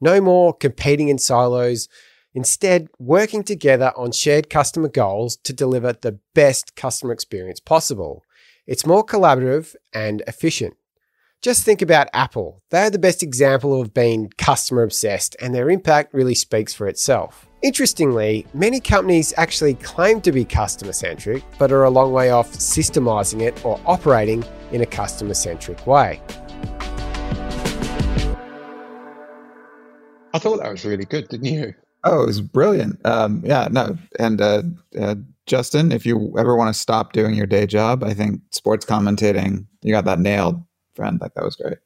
No 0.00 0.20
more 0.20 0.54
competing 0.54 1.08
in 1.08 1.18
silos, 1.18 1.88
instead, 2.34 2.86
working 3.00 3.42
together 3.42 3.92
on 3.96 4.12
shared 4.12 4.48
customer 4.48 4.88
goals 4.88 5.36
to 5.38 5.52
deliver 5.52 5.92
the 5.92 6.20
best 6.34 6.76
customer 6.76 7.12
experience 7.12 7.58
possible. 7.58 8.22
It's 8.64 8.86
more 8.86 9.04
collaborative 9.04 9.74
and 9.92 10.22
efficient. 10.28 10.74
Just 11.42 11.64
think 11.64 11.82
about 11.82 12.06
Apple. 12.12 12.62
They're 12.70 12.88
the 12.88 13.00
best 13.00 13.20
example 13.20 13.80
of 13.80 13.92
being 13.92 14.30
customer 14.38 14.84
obsessed, 14.84 15.34
and 15.42 15.52
their 15.52 15.70
impact 15.70 16.14
really 16.14 16.36
speaks 16.36 16.72
for 16.72 16.86
itself. 16.86 17.48
Interestingly, 17.62 18.46
many 18.54 18.78
companies 18.78 19.34
actually 19.36 19.74
claim 19.74 20.20
to 20.20 20.30
be 20.30 20.44
customer 20.44 20.92
centric, 20.92 21.42
but 21.58 21.72
are 21.72 21.82
a 21.82 21.90
long 21.90 22.12
way 22.12 22.30
off 22.30 22.52
systemizing 22.52 23.40
it 23.40 23.64
or 23.64 23.80
operating 23.86 24.44
in 24.70 24.82
a 24.82 24.86
customer 24.86 25.34
centric 25.34 25.84
way. 25.84 26.22
I 30.32 30.38
thought 30.38 30.62
that 30.62 30.70
was 30.70 30.84
really 30.84 31.06
good, 31.06 31.28
didn't 31.28 31.46
you? 31.46 31.74
Oh, 32.04 32.22
it 32.22 32.26
was 32.26 32.40
brilliant. 32.40 33.04
Um, 33.04 33.42
yeah, 33.44 33.66
no. 33.68 33.98
And 34.20 34.40
uh, 34.40 34.62
uh, 34.96 35.16
Justin, 35.46 35.90
if 35.90 36.06
you 36.06 36.36
ever 36.38 36.54
want 36.54 36.72
to 36.72 36.80
stop 36.80 37.12
doing 37.12 37.34
your 37.34 37.46
day 37.46 37.66
job, 37.66 38.04
I 38.04 38.14
think 38.14 38.42
sports 38.52 38.86
commentating, 38.86 39.66
you 39.82 39.92
got 39.92 40.04
that 40.04 40.20
nailed 40.20 40.62
friend. 40.94 41.20
Like 41.20 41.34
that 41.34 41.44
was 41.44 41.56
great. 41.56 41.78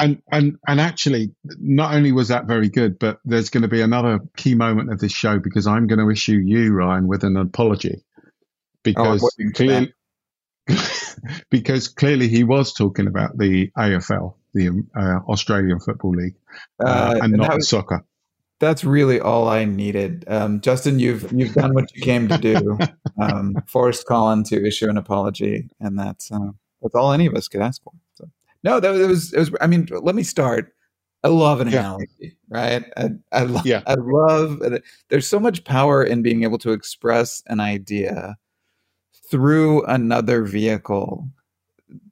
And 0.00 0.22
and 0.30 0.58
and 0.66 0.80
actually, 0.80 1.32
not 1.44 1.94
only 1.94 2.12
was 2.12 2.28
that 2.28 2.46
very 2.46 2.68
good, 2.68 2.98
but 2.98 3.18
there's 3.24 3.50
going 3.50 3.62
to 3.62 3.68
be 3.68 3.80
another 3.80 4.20
key 4.36 4.54
moment 4.54 4.92
of 4.92 5.00
this 5.00 5.12
show 5.12 5.40
because 5.40 5.66
I'm 5.66 5.88
going 5.88 5.98
to 5.98 6.08
issue 6.08 6.36
you, 6.36 6.72
Ryan, 6.72 7.08
with 7.08 7.24
an 7.24 7.36
apology 7.36 8.04
because 8.84 9.22
oh, 9.24 9.50
clearly, 9.54 9.92
because 11.50 11.88
clearly 11.88 12.28
he 12.28 12.44
was 12.44 12.72
talking 12.72 13.06
about 13.06 13.36
the 13.36 13.70
AFL, 13.76 14.34
the 14.54 14.84
uh, 14.96 15.30
Australian 15.30 15.80
Football 15.80 16.12
League, 16.12 16.36
uh, 16.82 16.88
uh, 16.88 17.18
and 17.22 17.32
not 17.34 17.56
was, 17.56 17.68
soccer. 17.68 18.04
That's 18.60 18.84
really 18.84 19.20
all 19.20 19.48
I 19.48 19.64
needed, 19.64 20.24
um, 20.26 20.60
Justin. 20.60 20.98
You've 20.98 21.32
you've 21.32 21.54
done 21.54 21.74
what 21.74 21.94
you 21.94 22.02
came 22.02 22.28
to 22.28 22.38
do. 22.38 22.78
um, 23.20 23.56
forced 23.66 24.06
Colin 24.06 24.44
to 24.44 24.66
issue 24.66 24.88
an 24.88 24.96
apology, 24.96 25.68
and 25.80 25.98
that's 25.98 26.30
uh, 26.32 26.50
that's 26.82 26.94
all 26.94 27.12
any 27.12 27.26
of 27.26 27.34
us 27.34 27.48
could 27.48 27.60
ask 27.60 27.82
for. 27.82 27.92
No, 28.64 28.80
that 28.80 28.90
was 28.90 29.32
it 29.32 29.38
was. 29.38 29.50
I 29.60 29.66
mean, 29.66 29.88
let 29.90 30.14
me 30.14 30.22
start. 30.22 30.74
I 31.24 31.28
love 31.28 31.60
an 31.60 31.68
yeah. 31.68 31.80
analogy, 31.80 32.36
right? 32.48 32.84
I, 32.96 33.10
I 33.32 33.42
love. 33.44 33.66
Yeah. 33.66 33.82
I 33.86 33.94
love. 33.94 34.62
There's 35.08 35.26
so 35.26 35.40
much 35.40 35.64
power 35.64 36.02
in 36.04 36.22
being 36.22 36.42
able 36.42 36.58
to 36.58 36.72
express 36.72 37.42
an 37.46 37.60
idea 37.60 38.36
through 39.30 39.84
another 39.84 40.44
vehicle, 40.44 41.28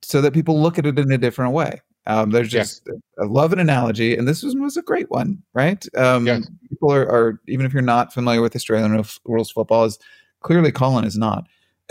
so 0.03 0.21
that 0.21 0.35
people 0.35 0.61
look 0.61 0.79
at 0.79 0.87
it 0.87 0.99
in 0.99 1.11
a 1.11 1.19
different 1.19 1.53
way. 1.53 1.81
Um, 2.09 2.31
there's 2.31 2.49
just 2.49 2.83
yeah. 2.87 2.95
I 3.21 3.27
love 3.27 3.53
an 3.53 3.59
analogy, 3.59 4.17
and 4.17 4.29
this 4.29 4.43
was, 4.45 4.55
was 4.55 4.77
a 4.77 4.83
great 4.83 5.11
one, 5.11 5.43
right? 5.53 5.85
Um. 5.97 6.27
People 6.69 6.93
are, 6.93 7.09
are 7.09 7.41
even 7.49 7.67
if 7.67 7.73
you're 7.73 7.83
not 7.83 8.13
familiar 8.13 8.41
with 8.41 8.55
Australian 8.55 9.03
rules 9.25 9.51
football, 9.51 9.85
is 9.85 9.99
clearly 10.41 10.71
Colin 10.71 11.05
is 11.05 11.17
not. 11.19 11.49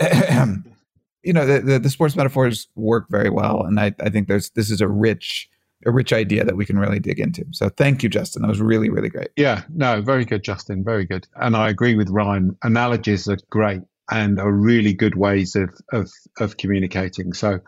you 1.26 1.32
know 1.32 1.44
the, 1.44 1.60
the, 1.60 1.78
the 1.80 1.90
sports 1.90 2.16
metaphors 2.16 2.68
work 2.76 3.06
very 3.10 3.30
well, 3.30 3.62
and 3.62 3.80
I, 3.80 3.94
I 4.00 4.10
think 4.10 4.28
there's 4.28 4.50
this 4.50 4.70
is 4.70 4.80
a 4.80 4.88
rich 4.88 5.48
a 5.84 5.90
rich 5.90 6.12
idea 6.12 6.44
that 6.44 6.56
we 6.56 6.64
can 6.64 6.78
really 6.78 7.00
dig 7.00 7.20
into. 7.20 7.44
So 7.52 7.68
thank 7.68 8.02
you, 8.02 8.08
Justin. 8.08 8.42
That 8.42 8.48
was 8.48 8.60
really 8.60 8.88
really 8.88 9.08
great. 9.08 9.28
Yeah, 9.36 9.64
no, 9.74 10.00
very 10.00 10.24
good, 10.24 10.44
Justin. 10.44 10.84
Very 10.84 11.04
good. 11.04 11.26
And 11.34 11.56
I 11.56 11.68
agree 11.68 11.96
with 11.96 12.08
Ryan. 12.10 12.56
Analogies 12.62 13.28
are 13.28 13.38
great 13.50 13.82
and 14.10 14.38
are 14.38 14.52
really 14.52 14.94
good 14.94 15.16
ways 15.16 15.56
of 15.56 15.70
of, 15.92 16.10
of 16.38 16.56
communicating. 16.56 17.32
So 17.32 17.60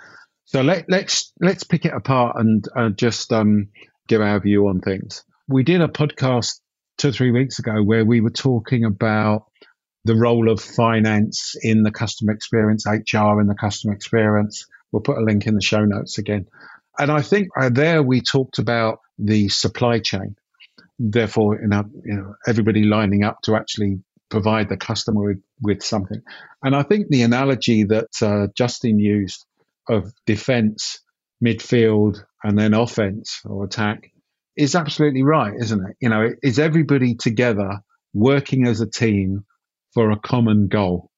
so 0.45 0.63
let, 0.63 0.87
let's 0.89 1.33
let's 1.41 1.65
pick 1.65 1.85
it 1.85 1.93
apart 1.93 2.37
and 2.39 2.65
uh, 2.75 2.89
just 2.91 3.33
um, 3.33 3.69
give 4.07 4.23
our 4.23 4.41
view 4.41 4.69
on 4.69 4.81
things. 4.81 5.25
We 5.49 5.63
did 5.63 5.83
a 5.83 5.89
podcast 5.89 6.61
two 6.97 7.09
or 7.09 7.13
three 7.13 7.33
weeks 7.33 7.59
ago 7.59 7.83
where 7.83 8.05
we 8.05 8.21
were 8.21 8.31
talking 8.31 8.85
about 8.85 9.45
the 10.05 10.17
role 10.17 10.51
of 10.51 10.61
finance 10.61 11.55
in 11.61 11.83
the 11.83 11.91
customer 11.91 12.33
experience, 12.33 12.87
HR 12.87 13.41
in 13.41 13.47
the 13.47 13.57
customer 13.59 13.95
experience. 13.95 14.67
We'll 14.93 15.03
put 15.03 15.19
a 15.19 15.23
link 15.23 15.47
in 15.47 15.55
the 15.55 15.63
show 15.63 15.85
notes 15.85 16.19
again. 16.19 16.47
And 16.99 17.11
I 17.11 17.23
think 17.23 17.49
uh, 17.57 17.69
there 17.69 18.03
we 18.03 18.21
talked 18.21 18.59
about 18.59 19.01
the 19.19 19.49
supply 19.49 20.01
chain. 20.01 20.37
Therefore, 20.99 21.61
you 21.61 21.69
know, 21.69 21.85
you 22.05 22.15
know, 22.15 22.35
everybody 22.47 22.85
lining 22.85 23.23
up 23.23 23.43
to 23.43 23.55
actually 23.55 24.01
provide 24.31 24.69
the 24.69 24.77
customer 24.77 25.23
with, 25.23 25.43
with 25.63 25.83
something. 25.83 26.23
And 26.63 26.75
I 26.75 26.83
think 26.83 27.09
the 27.09 27.23
analogy 27.23 27.85
that 27.85 28.11
uh, 28.21 28.49
Justin 28.55 28.99
used 28.99 29.45
of 29.89 30.13
defense, 30.27 31.01
midfield, 31.45 32.19
and 32.43 32.59
then 32.59 32.75
offense 32.75 33.41
or 33.45 33.65
attack 33.65 34.11
is 34.57 34.75
absolutely 34.75 35.23
right, 35.23 35.55
isn't 35.59 35.87
it? 35.87 35.97
You 36.01 36.09
know, 36.09 36.31
is 36.43 36.59
everybody 36.59 37.15
together 37.15 37.81
working 38.13 38.67
as 38.67 38.81
a 38.81 38.91
team 38.91 39.45
for 39.99 40.13
a 40.13 40.17
common 40.17 40.69
goal. 40.69 41.11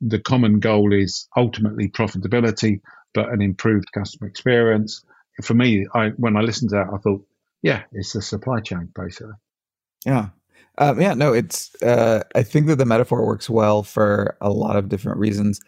The 0.00 0.20
common 0.20 0.60
goal 0.60 0.92
is 0.92 1.26
ultimately 1.36 1.88
profitability, 1.88 2.80
but 3.12 3.32
an 3.32 3.42
improved 3.42 3.90
customer 3.90 4.28
experience. 4.28 5.04
For 5.42 5.54
me, 5.54 5.88
I 5.92 6.10
when 6.10 6.36
I 6.36 6.42
listened 6.42 6.70
to 6.70 6.76
that, 6.76 6.86
I 6.94 6.98
thought, 6.98 7.26
yeah, 7.62 7.82
it's 7.90 8.12
the 8.12 8.22
supply 8.22 8.60
chain 8.60 8.92
basically. 8.94 9.32
Yeah. 10.06 10.28
Um, 10.78 11.00
yeah, 11.00 11.14
no, 11.14 11.32
it's. 11.32 11.74
Uh, 11.82 12.22
I 12.32 12.44
think 12.44 12.68
that 12.68 12.76
the 12.76 12.84
metaphor 12.84 13.26
works 13.26 13.50
well 13.50 13.82
for 13.82 14.36
a 14.40 14.50
lot 14.50 14.76
of 14.76 14.88
different 14.88 15.18
reasons. 15.18 15.60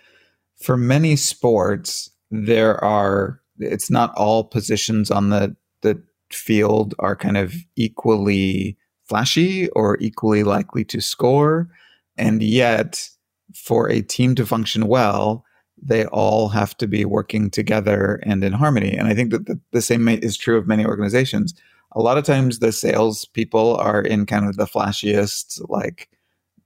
For 0.62 0.76
many 0.76 1.16
sports, 1.16 2.08
there 2.30 2.82
are. 2.84 3.40
It's 3.58 3.90
not 3.90 4.14
all 4.14 4.44
positions 4.44 5.10
on 5.10 5.30
the 5.30 5.56
the 5.82 6.00
field 6.30 6.94
are 7.00 7.16
kind 7.16 7.36
of 7.36 7.52
equally 7.74 8.76
flashy 9.08 9.68
or 9.70 9.98
equally 10.00 10.44
likely 10.44 10.84
to 10.84 11.00
score. 11.00 11.68
And 12.20 12.42
yet, 12.42 13.08
for 13.54 13.88
a 13.90 14.02
team 14.02 14.34
to 14.36 14.46
function 14.46 14.86
well, 14.86 15.44
they 15.82 16.04
all 16.06 16.48
have 16.50 16.76
to 16.76 16.86
be 16.86 17.04
working 17.04 17.50
together 17.50 18.20
and 18.24 18.44
in 18.44 18.52
harmony. 18.52 18.92
And 18.98 19.08
I 19.08 19.14
think 19.14 19.30
that 19.32 19.46
the, 19.46 19.58
the 19.72 19.82
same 19.82 20.06
is 20.08 20.36
true 20.36 20.58
of 20.58 20.68
many 20.68 20.84
organizations. 20.84 21.54
A 21.92 22.00
lot 22.00 22.18
of 22.18 22.24
times, 22.24 22.58
the 22.58 22.72
sales 22.72 23.24
people 23.24 23.76
are 23.76 24.02
in 24.02 24.26
kind 24.26 24.46
of 24.48 24.56
the 24.56 24.66
flashiest, 24.66 25.60
like, 25.68 26.08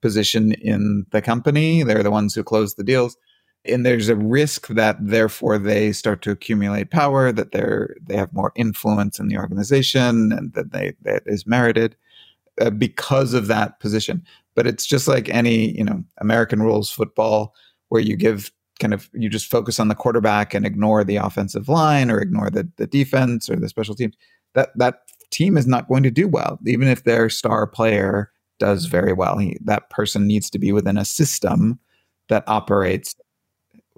position 0.02 0.52
in 0.72 1.06
the 1.12 1.22
company. 1.22 1.82
They're 1.84 2.02
the 2.02 2.10
ones 2.10 2.34
who 2.34 2.42
close 2.44 2.74
the 2.74 2.84
deals. 2.84 3.16
and 3.64 3.84
there's 3.84 4.08
a 4.08 4.16
risk 4.16 4.68
that 4.68 4.96
therefore 5.00 5.58
they 5.58 5.92
start 5.92 6.22
to 6.22 6.30
accumulate 6.30 6.90
power 6.90 7.32
that 7.32 7.52
they're 7.52 7.96
they 8.02 8.16
have 8.16 8.32
more 8.32 8.52
influence 8.56 9.18
in 9.18 9.28
the 9.28 9.38
organization 9.38 10.32
and 10.32 10.52
that 10.54 10.72
they 10.72 10.94
that 11.02 11.22
is 11.26 11.46
merited 11.46 11.96
uh, 12.60 12.70
because 12.70 13.34
of 13.34 13.46
that 13.46 13.78
position 13.80 14.22
but 14.54 14.66
it's 14.66 14.86
just 14.86 15.08
like 15.08 15.28
any 15.28 15.76
you 15.76 15.84
know 15.84 16.02
american 16.18 16.62
rules 16.62 16.90
football 16.90 17.54
where 17.88 18.00
you 18.00 18.16
give 18.16 18.50
kind 18.80 18.94
of 18.94 19.08
you 19.12 19.28
just 19.28 19.50
focus 19.50 19.78
on 19.78 19.88
the 19.88 19.94
quarterback 19.94 20.54
and 20.54 20.66
ignore 20.66 21.04
the 21.04 21.16
offensive 21.16 21.68
line 21.68 22.10
or 22.10 22.20
ignore 22.20 22.50
the, 22.50 22.68
the 22.76 22.86
defense 22.86 23.48
or 23.48 23.56
the 23.56 23.68
special 23.68 23.94
teams 23.94 24.16
that 24.54 24.70
that 24.76 25.00
team 25.30 25.56
is 25.56 25.66
not 25.66 25.88
going 25.88 26.02
to 26.02 26.10
do 26.10 26.28
well 26.28 26.58
even 26.66 26.88
if 26.88 27.04
their 27.04 27.28
star 27.28 27.66
player 27.66 28.30
does 28.58 28.86
very 28.86 29.12
well 29.12 29.38
he, 29.38 29.56
that 29.62 29.90
person 29.90 30.26
needs 30.26 30.48
to 30.48 30.58
be 30.58 30.72
within 30.72 30.96
a 30.96 31.04
system 31.04 31.78
that 32.28 32.44
operates 32.46 33.14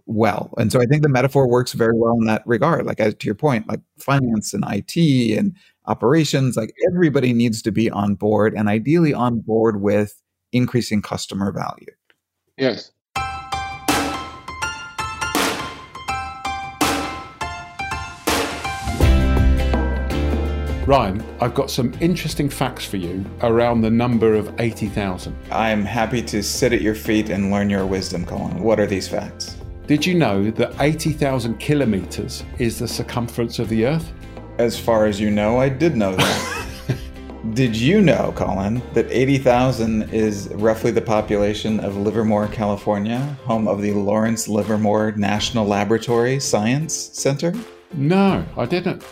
well. 0.06 0.54
And 0.56 0.70
so 0.70 0.80
I 0.80 0.86
think 0.86 1.02
the 1.02 1.08
metaphor 1.08 1.48
works 1.48 1.72
very 1.72 1.96
well 1.96 2.16
in 2.18 2.26
that 2.26 2.42
regard. 2.46 2.86
Like 2.86 3.00
as 3.00 3.14
to 3.14 3.26
your 3.26 3.34
point, 3.34 3.68
like 3.68 3.80
finance 3.98 4.54
and 4.54 4.64
IT 4.68 4.96
and 5.36 5.54
operations, 5.86 6.56
like 6.56 6.72
everybody 6.92 7.32
needs 7.32 7.62
to 7.62 7.72
be 7.72 7.90
on 7.90 8.14
board 8.14 8.54
and 8.54 8.68
ideally 8.68 9.14
on 9.14 9.40
board 9.40 9.80
with 9.80 10.20
increasing 10.52 11.02
customer 11.02 11.52
value. 11.52 11.92
Yes. 12.56 12.92
Ryan, 20.86 21.20
I've 21.40 21.52
got 21.52 21.68
some 21.68 21.92
interesting 22.00 22.48
facts 22.48 22.84
for 22.84 22.96
you 22.96 23.24
around 23.42 23.80
the 23.80 23.90
number 23.90 24.34
of 24.34 24.54
80,000. 24.60 25.36
I'm 25.50 25.84
happy 25.84 26.22
to 26.22 26.44
sit 26.44 26.72
at 26.72 26.80
your 26.80 26.94
feet 26.94 27.28
and 27.28 27.50
learn 27.50 27.68
your 27.68 27.84
wisdom, 27.84 28.24
Colin. 28.24 28.62
What 28.62 28.78
are 28.78 28.86
these 28.86 29.08
facts? 29.08 29.56
Did 29.88 30.06
you 30.06 30.14
know 30.14 30.48
that 30.52 30.80
80,000 30.80 31.58
kilometers 31.58 32.44
is 32.60 32.78
the 32.78 32.86
circumference 32.86 33.58
of 33.58 33.68
the 33.68 33.84
Earth? 33.84 34.12
As 34.58 34.78
far 34.78 35.04
as 35.04 35.20
you 35.20 35.30
know, 35.30 35.58
I 35.58 35.68
did 35.68 35.96
know 35.96 36.16
that. 36.16 36.98
did 37.52 37.76
you 37.76 38.00
know, 38.00 38.32
Colin, 38.34 38.80
that 38.94 39.06
80,000 39.10 40.14
is 40.14 40.48
roughly 40.54 40.90
the 40.90 41.02
population 41.02 41.78
of 41.80 41.98
Livermore, 41.98 42.48
California, 42.48 43.18
home 43.44 43.68
of 43.68 43.82
the 43.82 43.92
Lawrence 43.92 44.48
Livermore 44.48 45.12
National 45.12 45.66
Laboratory 45.66 46.40
Science 46.40 46.94
Center? 46.94 47.52
No, 47.92 48.46
I 48.56 48.64
didn't. 48.64 49.02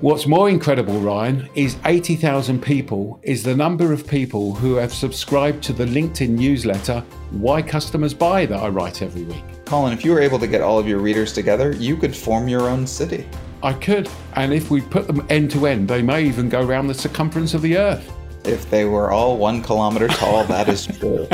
What's 0.00 0.26
more 0.26 0.48
incredible, 0.48 1.00
Ryan, 1.00 1.48
is 1.54 1.76
80,000 1.84 2.60
people 2.60 3.20
is 3.22 3.44
the 3.44 3.54
number 3.54 3.92
of 3.92 4.04
people 4.04 4.52
who 4.54 4.74
have 4.74 4.92
subscribed 4.92 5.62
to 5.64 5.72
the 5.72 5.84
LinkedIn 5.84 6.30
newsletter, 6.30 7.04
Why 7.30 7.62
Customers 7.62 8.14
Buy, 8.14 8.46
that 8.46 8.58
I 8.58 8.68
write 8.68 9.02
every 9.02 9.22
week. 9.22 9.44
Colin, 9.64 9.92
if 9.92 10.04
you 10.04 10.10
were 10.10 10.20
able 10.20 10.40
to 10.40 10.46
get 10.48 10.60
all 10.60 10.78
of 10.78 10.88
your 10.88 10.98
readers 10.98 11.32
together, 11.32 11.72
you 11.72 11.96
could 11.96 12.16
form 12.16 12.48
your 12.48 12.68
own 12.68 12.84
city. 12.84 13.28
I 13.62 13.72
could, 13.72 14.08
and 14.34 14.52
if 14.52 14.70
we 14.70 14.80
put 14.80 15.06
them 15.06 15.26
end 15.28 15.50
to 15.52 15.66
end, 15.66 15.88
they 15.88 16.02
may 16.02 16.24
even 16.24 16.48
go 16.48 16.64
around 16.64 16.86
the 16.86 16.94
circumference 16.94 17.54
of 17.54 17.62
the 17.62 17.76
Earth. 17.76 18.12
If 18.44 18.70
they 18.70 18.84
were 18.84 19.10
all 19.10 19.36
one 19.36 19.62
kilometer 19.62 20.08
tall, 20.08 20.44
that 20.44 20.68
is 20.68 20.86
true. 20.98 21.28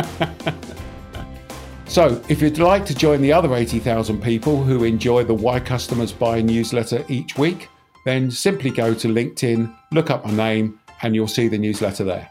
So, 1.86 2.20
if 2.28 2.42
you'd 2.42 2.58
like 2.58 2.84
to 2.86 2.94
join 2.94 3.20
the 3.20 3.32
other 3.32 3.54
80,000 3.54 4.20
people 4.20 4.64
who 4.64 4.82
enjoy 4.84 5.22
the 5.22 5.34
Why 5.34 5.60
Customers 5.60 6.12
Buy 6.12 6.40
newsletter 6.40 7.04
each 7.08 7.38
week, 7.38 7.68
then 8.04 8.30
simply 8.30 8.70
go 8.70 8.94
to 8.94 9.08
LinkedIn, 9.08 9.72
look 9.92 10.10
up 10.10 10.24
my 10.24 10.32
name, 10.32 10.80
and 11.02 11.14
you'll 11.14 11.28
see 11.28 11.46
the 11.46 11.58
newsletter 11.58 12.02
there. 12.02 12.28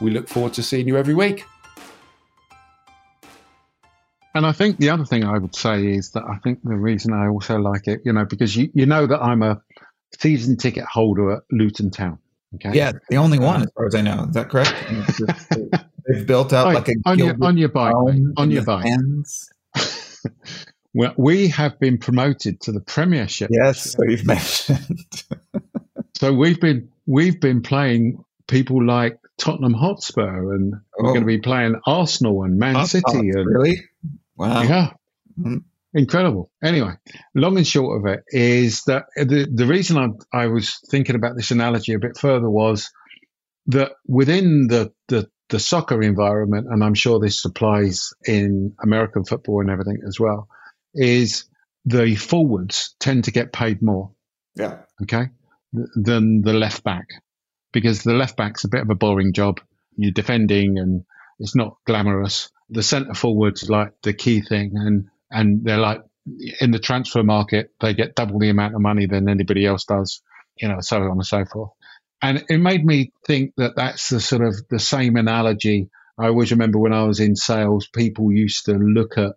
We 0.00 0.10
look 0.10 0.28
forward 0.28 0.54
to 0.54 0.62
seeing 0.62 0.88
you 0.88 0.96
every 0.96 1.14
week. 1.14 1.44
And 4.34 4.44
I 4.44 4.52
think 4.52 4.78
the 4.78 4.90
other 4.90 5.04
thing 5.04 5.24
I 5.24 5.38
would 5.38 5.54
say 5.54 5.86
is 5.86 6.10
that 6.12 6.24
I 6.24 6.38
think 6.38 6.60
the 6.64 6.76
reason 6.76 7.12
I 7.12 7.28
also 7.28 7.58
like 7.58 7.86
it, 7.86 8.00
you 8.04 8.12
know, 8.12 8.24
because 8.24 8.56
you, 8.56 8.70
you 8.74 8.84
know 8.86 9.06
that 9.06 9.22
I'm 9.22 9.42
a 9.42 9.62
season 10.18 10.56
ticket 10.56 10.84
holder 10.84 11.32
at 11.32 11.42
Luton 11.50 11.90
Town. 11.90 12.18
Okay. 12.56 12.72
Yeah, 12.72 12.92
the 13.08 13.16
only 13.16 13.38
one, 13.38 13.62
as 13.62 13.70
far 13.76 13.86
as 13.86 13.94
I 13.94 14.00
know. 14.00 14.26
Is 14.28 14.34
that 14.34 14.48
correct? 14.48 14.74
They've 16.06 16.26
built 16.26 16.52
out 16.52 16.72
like 16.74 16.88
a 16.88 16.94
on 17.06 17.18
your 17.18 17.36
on 17.42 17.56
your 17.56 17.68
bike, 17.68 17.94
on 18.36 18.50
your 18.50 18.62
bike. 18.62 18.86
Well, 20.94 21.12
we 21.16 21.48
have 21.48 21.80
been 21.80 21.98
promoted 21.98 22.60
to 22.62 22.72
the 22.72 22.80
Premiership. 22.80 23.50
Yes, 23.52 23.92
so 23.92 24.04
you've 24.04 24.24
mentioned. 24.24 25.00
so 26.16 26.32
we've 26.32 26.60
been 26.60 26.88
we've 27.04 27.40
been 27.40 27.62
playing 27.62 28.24
people 28.46 28.84
like 28.84 29.18
Tottenham 29.36 29.74
Hotspur, 29.74 30.54
and 30.54 30.74
oh. 30.74 30.78
we're 30.98 31.08
going 31.08 31.22
to 31.22 31.26
be 31.26 31.38
playing 31.38 31.80
Arsenal 31.84 32.44
and 32.44 32.58
Man 32.58 32.86
City. 32.86 33.02
and, 33.12 33.46
really? 33.46 33.82
Wow. 34.36 34.62
Yeah. 34.62 34.90
Mm-hmm. 35.38 35.58
Incredible. 35.96 36.50
Anyway, 36.62 36.94
long 37.36 37.56
and 37.56 37.66
short 37.66 38.00
of 38.00 38.12
it 38.12 38.24
is 38.28 38.82
that 38.84 39.04
the, 39.16 39.48
the 39.52 39.66
reason 39.66 39.96
I, 40.32 40.42
I 40.44 40.46
was 40.48 40.80
thinking 40.90 41.14
about 41.14 41.36
this 41.36 41.52
analogy 41.52 41.92
a 41.94 42.00
bit 42.00 42.18
further 42.18 42.50
was 42.50 42.90
that 43.66 43.92
within 44.06 44.66
the, 44.66 44.92
the, 45.06 45.30
the 45.50 45.60
soccer 45.60 46.02
environment, 46.02 46.66
and 46.68 46.82
I'm 46.82 46.94
sure 46.94 47.20
this 47.20 47.44
applies 47.44 48.12
in 48.26 48.74
American 48.82 49.24
football 49.24 49.60
and 49.60 49.70
everything 49.70 49.98
as 50.06 50.18
well, 50.18 50.48
is 50.94 51.44
the 51.84 52.16
forwards 52.16 52.96
tend 52.98 53.24
to 53.24 53.30
get 53.30 53.52
paid 53.52 53.80
more. 53.80 54.10
Yeah. 54.56 54.78
Okay. 55.02 55.28
Than 55.72 56.42
the 56.42 56.54
left 56.54 56.82
back 56.82 57.06
because 57.72 58.02
the 58.02 58.14
left 58.14 58.36
back's 58.36 58.64
a 58.64 58.68
bit 58.68 58.82
of 58.82 58.90
a 58.90 58.94
boring 58.94 59.32
job. 59.32 59.60
You're 59.96 60.12
defending 60.12 60.78
and 60.78 61.04
it's 61.38 61.54
not 61.54 61.76
glamorous. 61.86 62.50
The 62.70 62.82
centre 62.82 63.14
forwards 63.14 63.68
like 63.68 63.92
the 64.02 64.12
key 64.14 64.40
thing 64.40 64.72
and, 64.74 65.08
and 65.30 65.64
they're 65.64 65.78
like 65.78 66.02
in 66.60 66.70
the 66.70 66.78
transfer 66.78 67.22
market, 67.22 67.70
they 67.80 67.94
get 67.94 68.14
double 68.14 68.38
the 68.38 68.48
amount 68.48 68.74
of 68.74 68.80
money 68.80 69.06
than 69.06 69.28
anybody 69.28 69.66
else 69.66 69.84
does, 69.84 70.22
you 70.56 70.68
know, 70.68 70.80
so 70.80 71.02
on 71.02 71.12
and 71.12 71.26
so 71.26 71.44
forth. 71.44 71.70
And 72.22 72.44
it 72.48 72.58
made 72.58 72.84
me 72.84 73.12
think 73.26 73.52
that 73.58 73.76
that's 73.76 74.08
the 74.08 74.20
sort 74.20 74.42
of 74.42 74.54
the 74.70 74.78
same 74.78 75.16
analogy. 75.16 75.90
I 76.18 76.26
always 76.26 76.52
remember 76.52 76.78
when 76.78 76.94
I 76.94 77.04
was 77.04 77.20
in 77.20 77.36
sales, 77.36 77.86
people 77.88 78.32
used 78.32 78.64
to 78.66 78.72
look 78.72 79.18
at 79.18 79.32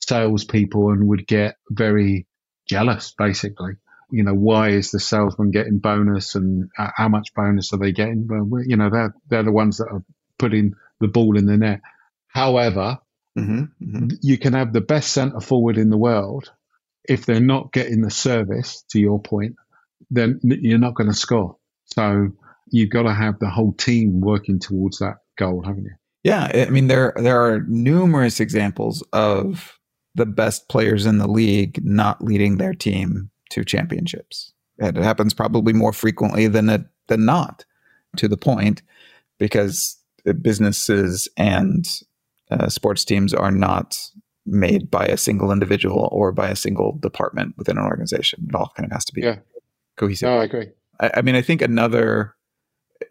salespeople 0.00 0.90
and 0.90 1.08
would 1.08 1.26
get 1.26 1.56
very 1.70 2.26
jealous, 2.66 3.14
basically. 3.16 3.74
You 4.10 4.24
know, 4.24 4.34
why 4.34 4.70
is 4.70 4.90
the 4.90 4.98
salesman 4.98 5.52
getting 5.52 5.78
bonus 5.78 6.34
and 6.34 6.68
how 6.76 7.08
much 7.08 7.32
bonus 7.34 7.72
are 7.72 7.78
they 7.78 7.92
getting? 7.92 8.26
Well, 8.28 8.62
you 8.66 8.76
know, 8.76 8.90
they're, 8.90 9.14
they're 9.28 9.42
the 9.44 9.52
ones 9.52 9.78
that 9.78 9.88
are 9.88 10.02
putting 10.38 10.74
the 11.00 11.08
ball 11.08 11.38
in 11.38 11.46
the 11.46 11.56
net. 11.56 11.80
However, 12.32 12.98
mm-hmm, 13.38 13.64
mm-hmm. 13.82 14.08
you 14.22 14.38
can 14.38 14.54
have 14.54 14.72
the 14.72 14.80
best 14.80 15.12
centre 15.12 15.40
forward 15.40 15.76
in 15.76 15.90
the 15.90 15.98
world. 15.98 16.50
If 17.08 17.26
they're 17.26 17.40
not 17.40 17.72
getting 17.72 18.00
the 18.00 18.10
service, 18.10 18.84
to 18.90 19.00
your 19.00 19.20
point, 19.20 19.56
then 20.10 20.40
you're 20.42 20.78
not 20.78 20.94
going 20.94 21.10
to 21.10 21.16
score. 21.16 21.56
So 21.86 22.28
you've 22.70 22.90
got 22.90 23.02
to 23.02 23.12
have 23.12 23.38
the 23.38 23.50
whole 23.50 23.72
team 23.72 24.20
working 24.20 24.58
towards 24.58 24.98
that 24.98 25.16
goal, 25.36 25.62
haven't 25.64 25.84
you? 25.84 25.94
Yeah, 26.24 26.50
I 26.54 26.70
mean 26.70 26.86
there 26.86 27.12
there 27.16 27.42
are 27.42 27.64
numerous 27.66 28.38
examples 28.38 29.02
of 29.12 29.78
the 30.14 30.26
best 30.26 30.68
players 30.68 31.04
in 31.04 31.18
the 31.18 31.26
league 31.26 31.84
not 31.84 32.22
leading 32.22 32.58
their 32.58 32.74
team 32.74 33.30
to 33.50 33.64
championships. 33.64 34.52
And 34.78 34.96
it 34.96 35.02
happens 35.02 35.34
probably 35.34 35.72
more 35.72 35.92
frequently 35.92 36.46
than 36.46 36.68
it, 36.68 36.82
than 37.08 37.24
not, 37.24 37.64
to 38.16 38.28
the 38.28 38.36
point, 38.36 38.82
because 39.38 39.98
businesses 40.40 41.28
and 41.36 41.84
uh, 42.52 42.68
sports 42.68 43.04
teams 43.04 43.32
are 43.34 43.50
not 43.50 43.98
made 44.44 44.90
by 44.90 45.06
a 45.06 45.16
single 45.16 45.52
individual 45.52 46.08
or 46.12 46.32
by 46.32 46.48
a 46.48 46.56
single 46.56 46.98
department 47.00 47.54
within 47.56 47.78
an 47.78 47.84
organization. 47.84 48.46
It 48.48 48.54
all 48.54 48.72
kind 48.76 48.86
of 48.86 48.92
has 48.92 49.04
to 49.06 49.12
be 49.12 49.22
yeah. 49.22 49.38
cohesive. 49.96 50.28
No, 50.28 50.38
I 50.38 50.44
agree. 50.44 50.68
I, 51.00 51.10
I 51.16 51.22
mean, 51.22 51.34
I 51.34 51.42
think 51.42 51.62
another 51.62 52.34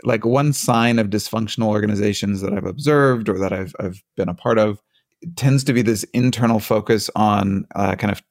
like 0.03 0.25
one 0.25 0.53
sign 0.53 0.99
of 0.99 1.07
dysfunctional 1.07 1.67
organizations 1.67 2.41
that 2.41 2.53
I've 2.53 2.65
observed 2.65 3.29
or 3.29 3.37
that 3.39 3.53
I've 3.53 3.75
I've 3.79 4.01
been 4.15 4.29
a 4.29 4.33
part 4.33 4.57
of 4.57 4.81
tends 5.35 5.63
to 5.65 5.73
be 5.73 5.81
this 5.81 6.03
internal 6.13 6.59
focus 6.59 7.09
on 7.15 7.65
uh, 7.75 7.95
kind 7.95 8.11
of 8.11 8.21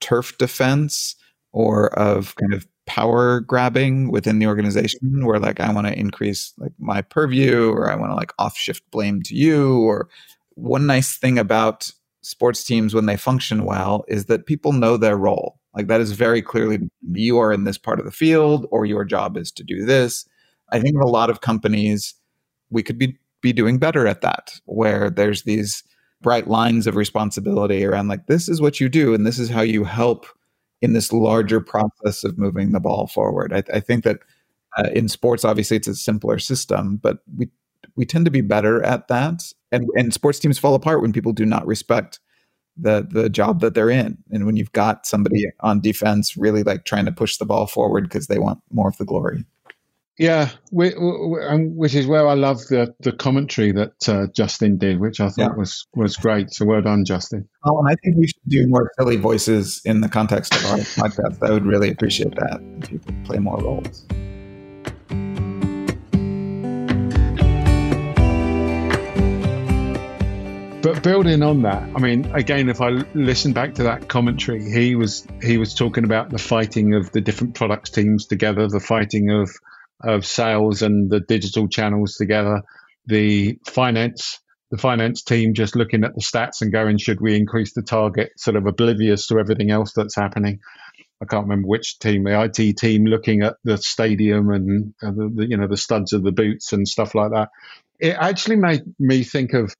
turf 0.00 0.36
defense 0.38 1.16
or 1.52 1.98
of 1.98 2.34
kind 2.36 2.54
of 2.54 2.66
power 2.86 3.40
grabbing 3.40 4.10
within 4.10 4.38
the 4.38 4.46
organization 4.46 5.26
where 5.26 5.38
like 5.38 5.60
i 5.60 5.70
want 5.70 5.86
to 5.86 5.98
increase 5.98 6.54
like 6.56 6.72
my 6.78 7.02
purview 7.02 7.70
or 7.70 7.90
i 7.90 7.94
want 7.94 8.10
to 8.10 8.16
like 8.16 8.32
off 8.38 8.56
shift 8.56 8.82
blame 8.90 9.20
to 9.20 9.34
you 9.34 9.80
or 9.80 10.08
one 10.58 10.86
nice 10.86 11.16
thing 11.16 11.38
about 11.38 11.90
sports 12.22 12.64
teams 12.64 12.94
when 12.94 13.06
they 13.06 13.16
function 13.16 13.64
well 13.64 14.04
is 14.08 14.26
that 14.26 14.46
people 14.46 14.72
know 14.72 14.96
their 14.96 15.16
role 15.16 15.58
like 15.74 15.86
that 15.86 16.00
is 16.00 16.12
very 16.12 16.42
clearly 16.42 16.78
you 17.12 17.38
are 17.38 17.52
in 17.52 17.64
this 17.64 17.78
part 17.78 17.98
of 17.98 18.04
the 18.04 18.10
field 18.10 18.66
or 18.70 18.84
your 18.84 19.04
job 19.04 19.36
is 19.36 19.52
to 19.52 19.62
do 19.62 19.84
this 19.84 20.26
i 20.72 20.80
think 20.80 20.96
a 20.96 21.06
lot 21.06 21.30
of 21.30 21.40
companies 21.40 22.14
we 22.70 22.82
could 22.82 22.98
be 22.98 23.16
be 23.40 23.52
doing 23.52 23.78
better 23.78 24.06
at 24.06 24.20
that 24.20 24.60
where 24.64 25.10
there's 25.10 25.44
these 25.44 25.84
bright 26.20 26.48
lines 26.48 26.86
of 26.88 26.96
responsibility 26.96 27.84
around 27.84 28.08
like 28.08 28.26
this 28.26 28.48
is 28.48 28.60
what 28.60 28.80
you 28.80 28.88
do 28.88 29.14
and 29.14 29.24
this 29.24 29.38
is 29.38 29.48
how 29.48 29.60
you 29.60 29.84
help 29.84 30.26
in 30.80 30.92
this 30.92 31.12
larger 31.12 31.60
process 31.60 32.24
of 32.24 32.38
moving 32.38 32.72
the 32.72 32.80
ball 32.80 33.06
forward. 33.06 33.52
I, 33.52 33.62
I 33.76 33.80
think 33.80 34.04
that 34.04 34.18
uh, 34.76 34.90
in 34.94 35.08
sports, 35.08 35.44
obviously, 35.44 35.76
it's 35.76 35.88
a 35.88 35.94
simpler 35.94 36.38
system, 36.38 36.96
but 36.96 37.18
we 37.36 37.48
we 37.96 38.04
tend 38.04 38.24
to 38.26 38.30
be 38.30 38.42
better 38.42 38.82
at 38.84 39.08
that. 39.08 39.42
And 39.70 39.86
and 39.96 40.14
sports 40.14 40.38
teams 40.38 40.58
fall 40.58 40.74
apart 40.74 41.02
when 41.02 41.12
people 41.12 41.32
do 41.32 41.44
not 41.46 41.66
respect 41.66 42.20
the 42.76 43.06
the 43.10 43.28
job 43.28 43.60
that 43.60 43.74
they're 43.74 43.90
in. 43.90 44.18
And 44.30 44.46
when 44.46 44.56
you've 44.56 44.72
got 44.72 45.06
somebody 45.06 45.44
on 45.60 45.80
defense 45.80 46.36
really 46.36 46.62
like 46.62 46.84
trying 46.84 47.04
to 47.06 47.12
push 47.12 47.36
the 47.36 47.46
ball 47.46 47.66
forward 47.66 48.04
because 48.04 48.28
they 48.28 48.38
want 48.38 48.60
more 48.70 48.88
of 48.88 48.96
the 48.96 49.04
glory. 49.04 49.44
Yeah, 50.18 50.50
we, 50.72 50.92
we, 50.98 51.68
which 51.68 51.94
is 51.94 52.08
where 52.08 52.26
I 52.26 52.34
love 52.34 52.58
the, 52.66 52.92
the 52.98 53.12
commentary 53.12 53.70
that 53.70 54.08
uh, 54.08 54.26
Justin 54.34 54.76
did, 54.76 54.98
which 54.98 55.20
I 55.20 55.28
thought 55.28 55.52
yeah. 55.52 55.56
was 55.56 55.86
was 55.94 56.16
great. 56.16 56.50
So 56.50 56.64
well 56.64 56.82
done, 56.82 57.04
Justin. 57.04 57.48
Oh, 57.64 57.78
and 57.78 57.88
I 57.88 57.94
think 58.02 58.16
we 58.16 58.26
should 58.26 58.48
do 58.48 58.66
more 58.66 58.90
silly 58.98 59.16
voices 59.16 59.80
in 59.84 60.00
the 60.00 60.08
context 60.08 60.56
of 60.56 60.64
our 60.66 60.78
podcast. 60.78 61.40
I 61.48 61.52
would 61.52 61.66
really 61.66 61.90
appreciate 61.90 62.34
that 62.34 62.60
if 62.82 62.90
you 62.90 62.98
could 62.98 63.24
play 63.24 63.38
more 63.38 63.58
roles. 63.58 64.06
But 70.80 71.02
building 71.02 71.42
on 71.42 71.62
that, 71.62 71.82
I 71.96 71.98
mean, 71.98 72.24
again, 72.26 72.68
if 72.68 72.80
I 72.80 72.90
listen 73.14 73.52
back 73.52 73.74
to 73.74 73.82
that 73.82 74.08
commentary, 74.08 74.62
he 74.70 74.94
was 74.94 75.26
he 75.42 75.58
was 75.58 75.74
talking 75.74 76.04
about 76.04 76.30
the 76.30 76.38
fighting 76.38 76.94
of 76.94 77.10
the 77.10 77.20
different 77.20 77.56
products 77.56 77.90
teams 77.90 78.26
together, 78.26 78.68
the 78.68 78.78
fighting 78.78 79.30
of 79.30 79.50
of 80.04 80.24
sales 80.24 80.82
and 80.82 81.10
the 81.10 81.18
digital 81.18 81.66
channels 81.66 82.14
together, 82.14 82.62
the 83.06 83.58
finance 83.66 84.38
the 84.70 84.78
finance 84.78 85.22
team 85.22 85.52
just 85.52 85.74
looking 85.74 86.04
at 86.04 86.14
the 86.14 86.20
stats 86.20 86.60
and 86.60 86.70
going, 86.70 86.98
should 86.98 87.20
we 87.20 87.34
increase 87.34 87.72
the 87.72 87.82
target, 87.82 88.30
sort 88.36 88.54
of 88.54 88.66
oblivious 88.66 89.26
to 89.26 89.38
everything 89.38 89.70
else 89.70 89.92
that's 89.94 90.14
happening. 90.14 90.60
I 91.20 91.24
can't 91.24 91.44
remember 91.44 91.66
which 91.66 91.98
team, 91.98 92.24
the 92.24 92.40
IT 92.42 92.76
team 92.76 93.04
looking 93.04 93.42
at 93.42 93.56
the 93.64 93.78
stadium 93.78 94.50
and, 94.50 94.94
uh, 95.02 95.10
the, 95.10 95.32
the, 95.34 95.48
you 95.48 95.56
know 95.56 95.66
the 95.66 95.76
studs 95.76 96.12
of 96.12 96.22
the 96.22 96.32
boots 96.32 96.72
and 96.72 96.86
stuff 96.86 97.16
like 97.16 97.32
that. 97.32 97.48
It 97.98 98.14
actually 98.16 98.56
made 98.56 98.82
me 99.00 99.24
think 99.24 99.54
of 99.54 99.74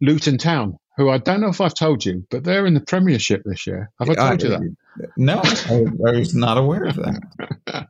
Luton 0.00 0.38
Town, 0.38 0.78
who 0.96 1.10
I 1.10 1.18
don't 1.18 1.40
know 1.40 1.48
if 1.48 1.60
I've 1.60 1.74
told 1.74 2.04
you, 2.04 2.26
but 2.30 2.44
they're 2.44 2.66
in 2.66 2.74
the 2.74 2.80
Premiership 2.80 3.42
this 3.44 3.66
year. 3.66 3.90
Have 3.98 4.10
I 4.10 4.14
told 4.14 4.42
you 4.42 4.48
that? 4.50 4.76
No, 5.16 5.40
I, 5.44 6.10
I, 6.10 6.18
was 6.18 6.34
not 6.34 6.58
aware 6.58 6.84
of 6.84 6.96
that. 6.96 7.20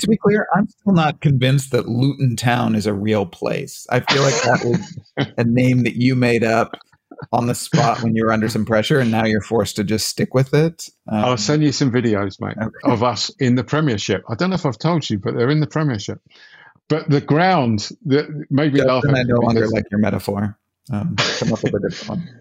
to 0.00 0.08
be 0.08 0.16
clear, 0.16 0.46
I'm 0.56 0.66
still 0.66 0.94
not 0.94 1.20
convinced 1.20 1.72
that 1.72 1.88
Luton 1.88 2.36
Town 2.36 2.74
is 2.74 2.86
a 2.86 2.94
real 2.94 3.26
place. 3.26 3.86
I 3.90 4.00
feel 4.00 4.22
like 4.22 4.42
that 4.42 4.64
was 4.64 5.30
a 5.36 5.44
name 5.44 5.84
that 5.84 5.96
you 5.96 6.14
made 6.14 6.44
up 6.44 6.74
on 7.32 7.46
the 7.46 7.54
spot 7.54 8.02
when 8.02 8.14
you 8.14 8.24
were 8.24 8.32
under 8.32 8.48
some 8.48 8.64
pressure, 8.64 8.98
and 8.98 9.10
now 9.10 9.24
you're 9.24 9.42
forced 9.42 9.76
to 9.76 9.84
just 9.84 10.08
stick 10.08 10.34
with 10.34 10.54
it. 10.54 10.88
Um, 11.06 11.24
I'll 11.24 11.36
send 11.36 11.62
you 11.62 11.72
some 11.72 11.90
videos, 11.90 12.40
mate, 12.40 12.56
okay. 12.60 12.70
of 12.84 13.02
us 13.02 13.30
in 13.38 13.56
the 13.56 13.64
Premiership. 13.64 14.22
I 14.28 14.34
don't 14.34 14.50
know 14.50 14.56
if 14.56 14.64
I've 14.64 14.78
told 14.78 15.08
you, 15.08 15.18
but 15.18 15.34
they're 15.34 15.50
in 15.50 15.60
the 15.60 15.66
Premiership. 15.66 16.20
But 16.88 17.10
the 17.10 17.20
ground 17.20 17.90
that 18.06 18.46
made 18.50 18.72
me 18.72 18.82
laugh. 18.82 19.04
I 19.06 19.22
no 19.24 19.36
longer 19.36 19.68
like 19.68 19.90
your 19.90 20.00
metaphor. 20.00 20.58
Um, 20.92 21.16
come 21.38 21.52
up 21.52 21.62
with 21.62 21.74
a 21.74 21.88
different 21.88 22.08
one. 22.08 22.40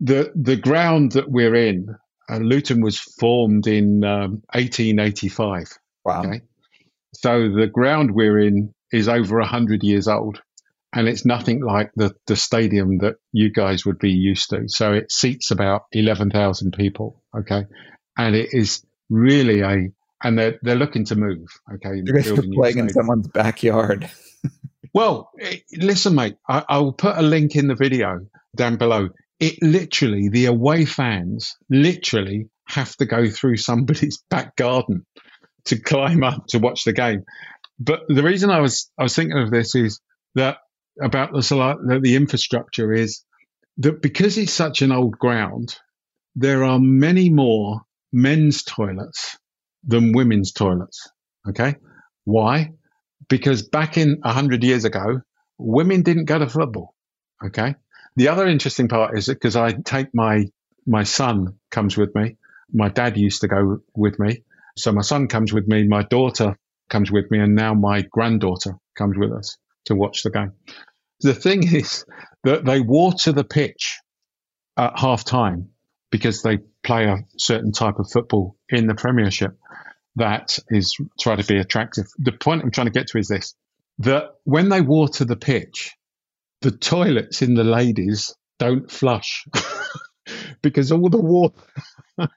The 0.00 0.32
the 0.34 0.56
ground 0.56 1.12
that 1.12 1.30
we're 1.30 1.54
in, 1.54 1.96
uh, 2.30 2.38
Luton 2.38 2.80
was 2.80 2.98
formed 2.98 3.66
in 3.66 4.04
um, 4.04 4.42
1885. 4.52 5.78
Wow. 6.04 6.22
Okay? 6.22 6.42
So 7.14 7.50
the 7.50 7.66
ground 7.66 8.12
we're 8.14 8.38
in 8.38 8.72
is 8.92 9.08
over 9.08 9.38
100 9.38 9.82
years 9.82 10.08
old 10.08 10.40
and 10.92 11.08
it's 11.08 11.26
nothing 11.26 11.60
like 11.60 11.90
the, 11.96 12.14
the 12.26 12.36
stadium 12.36 12.98
that 12.98 13.16
you 13.32 13.50
guys 13.50 13.84
would 13.84 13.98
be 13.98 14.10
used 14.10 14.50
to. 14.50 14.68
So 14.68 14.92
it 14.92 15.12
seats 15.12 15.50
about 15.50 15.82
11,000 15.92 16.72
people. 16.72 17.22
Okay. 17.36 17.64
And 18.16 18.34
it 18.34 18.50
is 18.52 18.82
really 19.10 19.60
a, 19.60 19.90
and 20.22 20.38
they're, 20.38 20.58
they're 20.62 20.76
looking 20.76 21.04
to 21.06 21.16
move. 21.16 21.48
Okay. 21.74 22.00
You're 22.04 22.16
guys 22.16 22.30
are 22.30 22.42
playing 22.42 22.78
in 22.78 22.88
someone's 22.88 23.28
backyard. 23.28 24.10
Well, 24.98 25.30
it, 25.36 25.62
listen, 25.76 26.16
mate, 26.16 26.34
I, 26.48 26.64
I 26.68 26.78
will 26.78 26.92
put 26.92 27.16
a 27.16 27.22
link 27.22 27.54
in 27.54 27.68
the 27.68 27.76
video 27.76 28.18
down 28.56 28.78
below. 28.78 29.10
It 29.38 29.62
literally, 29.62 30.28
the 30.28 30.46
away 30.46 30.86
fans 30.86 31.56
literally 31.70 32.48
have 32.66 32.96
to 32.96 33.06
go 33.06 33.30
through 33.30 33.56
somebody's 33.70 34.20
back 34.28 34.56
garden 34.56 35.06
to 35.66 35.78
climb 35.78 36.24
up 36.24 36.48
to 36.48 36.58
watch 36.58 36.82
the 36.82 36.92
game. 36.92 37.22
But 37.78 38.00
the 38.08 38.24
reason 38.24 38.50
I 38.50 38.58
was 38.58 38.90
I 38.98 39.04
was 39.04 39.14
thinking 39.14 39.38
of 39.38 39.52
this 39.52 39.76
is 39.76 40.00
that 40.34 40.56
about 41.00 41.32
the 41.32 42.00
the 42.02 42.16
infrastructure 42.16 42.92
is 42.92 43.22
that 43.76 44.02
because 44.02 44.36
it's 44.36 44.52
such 44.52 44.82
an 44.82 44.90
old 44.90 45.16
ground, 45.16 45.76
there 46.34 46.64
are 46.64 46.80
many 46.80 47.30
more 47.30 47.82
men's 48.12 48.64
toilets 48.64 49.38
than 49.84 50.10
women's 50.10 50.50
toilets. 50.50 51.08
Okay, 51.48 51.76
why? 52.24 52.72
Because 53.28 53.62
back 53.62 53.98
in 53.98 54.20
hundred 54.24 54.64
years 54.64 54.84
ago, 54.84 55.20
women 55.58 56.02
didn't 56.02 56.26
go 56.26 56.38
to 56.38 56.48
football. 56.48 56.94
Okay. 57.44 57.74
The 58.16 58.28
other 58.28 58.46
interesting 58.46 58.88
part 58.88 59.16
is 59.16 59.26
that 59.26 59.34
because 59.34 59.56
I 59.56 59.72
take 59.72 60.14
my 60.14 60.46
my 60.86 61.02
son 61.04 61.58
comes 61.70 61.96
with 61.96 62.14
me. 62.14 62.36
My 62.72 62.88
dad 62.88 63.16
used 63.16 63.42
to 63.42 63.48
go 63.48 63.78
with 63.94 64.18
me, 64.18 64.42
so 64.76 64.92
my 64.92 65.02
son 65.02 65.28
comes 65.28 65.52
with 65.52 65.66
me, 65.66 65.86
my 65.86 66.02
daughter 66.02 66.58
comes 66.90 67.10
with 67.10 67.30
me, 67.30 67.38
and 67.38 67.54
now 67.54 67.74
my 67.74 68.02
granddaughter 68.02 68.74
comes 68.96 69.16
with 69.16 69.32
us 69.32 69.56
to 69.86 69.94
watch 69.94 70.22
the 70.22 70.30
game. 70.30 70.52
The 71.20 71.34
thing 71.34 71.62
is 71.74 72.04
that 72.44 72.64
they 72.64 72.80
water 72.80 73.32
the 73.32 73.44
pitch 73.44 73.98
at 74.76 74.98
half 74.98 75.24
time 75.24 75.70
because 76.10 76.42
they 76.42 76.58
play 76.82 77.04
a 77.04 77.24
certain 77.38 77.72
type 77.72 77.98
of 77.98 78.10
football 78.10 78.56
in 78.70 78.86
the 78.86 78.94
Premiership 78.94 79.58
that 80.18 80.58
is 80.68 80.96
trying 81.20 81.38
to 81.38 81.46
be 81.46 81.58
attractive. 81.58 82.06
The 82.18 82.32
point 82.32 82.62
I'm 82.62 82.70
trying 82.70 82.86
to 82.86 82.92
get 82.92 83.08
to 83.08 83.18
is 83.18 83.28
this 83.28 83.54
that 84.00 84.34
when 84.44 84.68
they 84.68 84.80
water 84.80 85.24
the 85.24 85.36
pitch, 85.36 85.92
the 86.60 86.70
toilets 86.70 87.42
in 87.42 87.54
the 87.54 87.64
ladies 87.64 88.34
don't 88.58 88.90
flush 88.90 89.44
because 90.62 90.92
all 90.92 91.08
the 91.08 91.18
water 91.18 91.54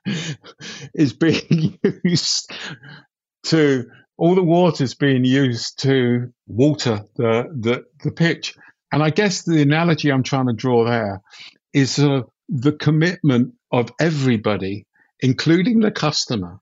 is 0.94 1.14
being 1.14 1.80
used 2.04 2.52
to 3.44 3.86
all 4.22 4.36
the 4.36 4.44
water 4.44 4.84
is 4.84 4.94
being 4.94 5.26
used 5.26 5.80
to 5.80 6.32
water 6.46 7.02
the, 7.16 7.50
the, 7.60 7.86
the 8.04 8.12
pitch. 8.12 8.56
And 8.92 9.02
I 9.02 9.10
guess 9.10 9.44
the 9.44 9.64
analogy 9.64 10.12
I'm 10.12 10.22
trying 10.22 10.46
to 10.46 10.54
draw 10.54 10.86
there 10.86 11.22
is 11.74 11.98
uh, 11.98 12.22
the 12.48 12.74
commitment 12.74 13.56
of 13.72 13.90
everybody, 14.00 14.86
including 15.22 15.80
the 15.80 15.90
customer, 15.90 16.60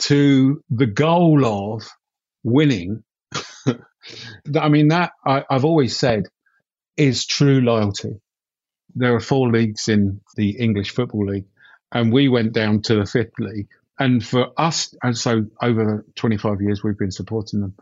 to 0.00 0.62
the 0.70 0.86
goal 0.86 1.44
of 1.44 1.88
winning. 2.42 3.02
I 3.66 4.68
mean, 4.68 4.88
that 4.88 5.12
I, 5.24 5.44
I've 5.48 5.64
always 5.64 5.96
said 5.96 6.24
is 6.96 7.26
true 7.26 7.60
loyalty. 7.60 8.20
There 8.94 9.14
are 9.14 9.20
four 9.20 9.50
leagues 9.50 9.88
in 9.88 10.20
the 10.36 10.50
English 10.58 10.92
Football 10.92 11.26
League 11.26 11.46
and 11.92 12.12
we 12.12 12.28
went 12.28 12.52
down 12.52 12.82
to 12.82 12.96
the 12.96 13.06
fifth 13.06 13.38
league. 13.38 13.68
And 13.98 14.24
for 14.24 14.48
us, 14.58 14.94
and 15.02 15.16
so 15.16 15.46
over 15.62 16.04
25 16.16 16.60
years, 16.60 16.82
we've 16.82 16.98
been 16.98 17.10
supporting 17.10 17.60
them. 17.60 17.74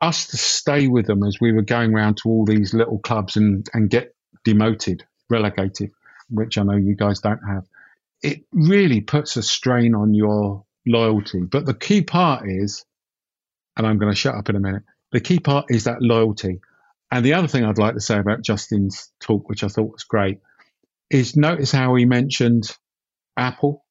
Us 0.00 0.28
to 0.28 0.36
stay 0.36 0.88
with 0.88 1.06
them 1.06 1.22
as 1.22 1.38
we 1.40 1.52
were 1.52 1.62
going 1.62 1.94
around 1.94 2.16
to 2.18 2.28
all 2.28 2.44
these 2.44 2.74
little 2.74 2.98
clubs 2.98 3.36
and, 3.36 3.68
and 3.74 3.90
get 3.90 4.14
demoted, 4.44 5.04
relegated, 5.28 5.92
which 6.30 6.58
I 6.58 6.62
know 6.62 6.76
you 6.76 6.96
guys 6.96 7.20
don't 7.20 7.42
have. 7.46 7.64
It 8.22 8.44
really 8.52 9.02
puts 9.02 9.36
a 9.36 9.42
strain 9.42 9.94
on 9.94 10.14
your 10.14 10.64
loyalty. 10.86 11.40
But 11.40 11.66
the 11.66 11.74
key 11.74 12.02
part 12.02 12.48
is, 12.48 12.84
and 13.76 13.86
I'm 13.86 13.98
going 13.98 14.12
to 14.12 14.16
shut 14.16 14.34
up 14.34 14.48
in 14.48 14.56
a 14.56 14.60
minute, 14.60 14.82
the 15.12 15.20
key 15.20 15.40
part 15.40 15.66
is 15.68 15.84
that 15.84 16.00
loyalty. 16.00 16.60
And 17.10 17.24
the 17.24 17.34
other 17.34 17.48
thing 17.48 17.64
I'd 17.64 17.78
like 17.78 17.94
to 17.94 18.00
say 18.00 18.18
about 18.18 18.42
Justin's 18.42 19.12
talk, 19.20 19.48
which 19.48 19.64
I 19.64 19.68
thought 19.68 19.92
was 19.92 20.04
great, 20.04 20.38
is 21.10 21.36
notice 21.36 21.72
how 21.72 21.94
he 21.96 22.04
mentioned 22.04 22.76
Apple 23.36 23.84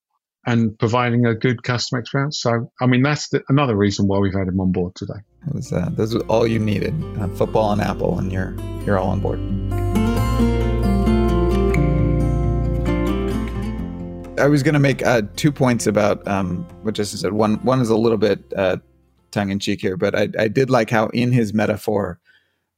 and 0.45 0.77
providing 0.79 1.25
a 1.25 1.35
good 1.35 1.63
customer 1.63 1.99
experience. 1.99 2.41
So, 2.41 2.71
I 2.81 2.85
mean, 2.85 3.01
that's 3.01 3.27
the, 3.29 3.43
another 3.49 3.75
reason 3.75 4.07
why 4.07 4.19
we've 4.19 4.33
had 4.33 4.47
him 4.47 4.59
on 4.61 4.71
board 4.71 4.95
today. 4.95 5.19
Was, 5.53 5.73
uh, 5.73 5.89
this 5.91 6.13
was 6.13 6.23
all 6.23 6.47
you 6.47 6.59
needed 6.59 6.93
uh, 7.19 7.27
football 7.29 7.71
and 7.73 7.81
Apple, 7.81 8.17
and 8.17 8.31
you're, 8.31 8.55
you're 8.85 8.97
all 8.97 9.09
on 9.09 9.19
board. 9.19 9.39
I 14.39 14.47
was 14.47 14.63
going 14.63 14.73
to 14.73 14.79
make 14.79 15.05
uh, 15.05 15.23
two 15.35 15.51
points 15.51 15.85
about 15.87 16.25
um, 16.27 16.63
what 16.81 16.95
Justin 16.95 17.19
said. 17.19 17.33
One, 17.33 17.55
one 17.57 17.81
is 17.81 17.89
a 17.89 17.97
little 17.97 18.17
bit 18.17 18.41
uh, 18.55 18.77
tongue 19.31 19.49
in 19.49 19.59
cheek 19.59 19.81
here, 19.81 19.97
but 19.97 20.15
I, 20.15 20.29
I 20.37 20.47
did 20.47 20.69
like 20.69 20.89
how 20.89 21.07
in 21.07 21.31
his 21.31 21.53
metaphor, 21.53 22.19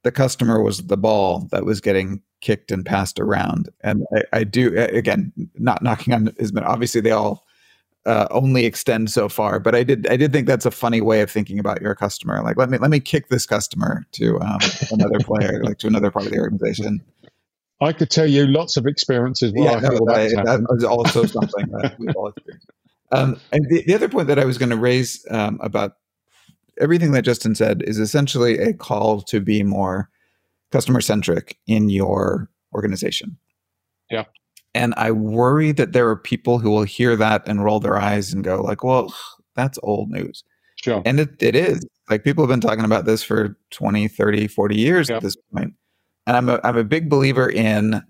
the 0.04 0.12
customer 0.12 0.62
was 0.62 0.80
the 0.88 0.98
ball 0.98 1.48
that 1.52 1.64
was 1.64 1.80
getting 1.80 2.22
kicked 2.42 2.72
and 2.72 2.86
passed 2.86 3.20
around. 3.20 3.70
And 3.82 4.04
I, 4.16 4.40
I 4.40 4.44
do 4.44 4.76
again, 4.78 5.32
not 5.60 5.84
knocking 5.84 6.14
on 6.14 6.34
his, 6.40 6.52
obviously 6.58 7.02
they 7.02 7.12
all 7.12 7.46
uh, 8.06 8.28
only 8.32 8.66
extend 8.66 9.12
so 9.12 9.30
far. 9.30 9.60
But 9.60 9.76
I 9.76 9.84
did 9.84 10.08
I 10.08 10.18
did 10.18 10.34
think 10.34 10.48
that's 10.48 10.66
a 10.66 10.72
funny 10.72 11.02
way 11.02 11.22
of 11.22 11.30
thinking 11.30 11.60
about 11.60 11.82
your 11.82 11.94
customer. 11.94 12.42
Like 12.42 12.58
let 12.58 12.70
me 12.70 12.78
let 12.80 12.90
me 12.90 13.00
kick 13.00 13.30
this 13.30 13.46
customer 13.46 14.06
to 14.14 14.40
um, 14.42 14.60
another 14.92 15.20
player, 15.20 15.64
like 15.64 15.78
to 15.80 15.88
another 15.88 16.10
part 16.10 16.26
of 16.26 16.32
the 16.32 16.40
organization. 16.40 17.02
I 17.82 17.94
could 17.94 18.10
tell 18.10 18.28
you 18.28 18.46
lots 18.46 18.78
of 18.78 18.86
experiences. 18.86 19.54
Well, 19.56 19.66
yeah, 19.66 19.80
no, 19.80 20.06
that, 20.06 20.44
that 20.46 20.66
was 20.70 20.84
also 20.84 21.26
something 21.26 21.68
that 21.72 21.96
we've 22.00 22.16
all 22.16 22.28
experienced. 22.28 22.70
Um, 23.12 23.40
and 23.52 23.66
the, 23.70 23.84
the, 23.86 23.94
other 23.94 24.08
point 24.08 24.28
that 24.28 24.40
I 24.40 24.46
was 24.46 24.58
going 24.58 24.70
to 24.70 24.78
raise 24.78 25.26
um, 25.30 25.60
about 25.62 25.98
everything 26.80 27.12
that 27.12 27.24
Justin 27.24 27.56
said 27.56 27.82
is 27.84 28.00
essentially 28.00 28.58
a 28.58 28.74
call 28.74 29.22
to 29.24 29.42
be 29.42 29.64
more 29.64 30.10
customer 30.72 31.02
centric 31.02 31.58
in 31.68 31.90
your 31.90 32.50
organization. 32.74 33.38
Yeah. 34.10 34.26
And 34.74 34.94
I 34.96 35.12
worry 35.12 35.74
that 35.74 35.92
there 35.92 36.08
are 36.08 36.16
people 36.16 36.60
who 36.60 36.70
will 36.70 36.84
hear 36.84 37.18
that 37.18 37.46
and 37.48 37.64
roll 37.64 37.82
their 37.82 37.98
eyes 37.98 38.32
and 38.32 38.44
go 38.44 38.62
like, 38.62 38.84
well, 38.84 39.14
that's 39.56 39.78
old 39.84 40.10
news. 40.10 40.44
Sure. 40.78 41.02
And 41.06 41.20
it, 41.20 41.44
it 41.44 41.56
is. 41.56 41.86
Like 42.10 42.24
people 42.24 42.44
have 42.44 42.50
been 42.50 42.62
talking 42.62 42.86
about 42.86 43.06
this 43.06 43.22
for 43.22 43.58
20, 43.72 44.08
30, 44.08 44.48
40 44.48 44.76
years 44.78 45.10
yep. 45.10 45.18
at 45.18 45.24
this 45.24 45.36
point. 45.54 45.74
And 46.32 46.38
I'm 46.38 46.48
a, 46.48 46.62
I'm 46.64 46.78
a 46.78 46.86
big 46.86 47.10
believer 47.10 47.50
in 47.50 48.02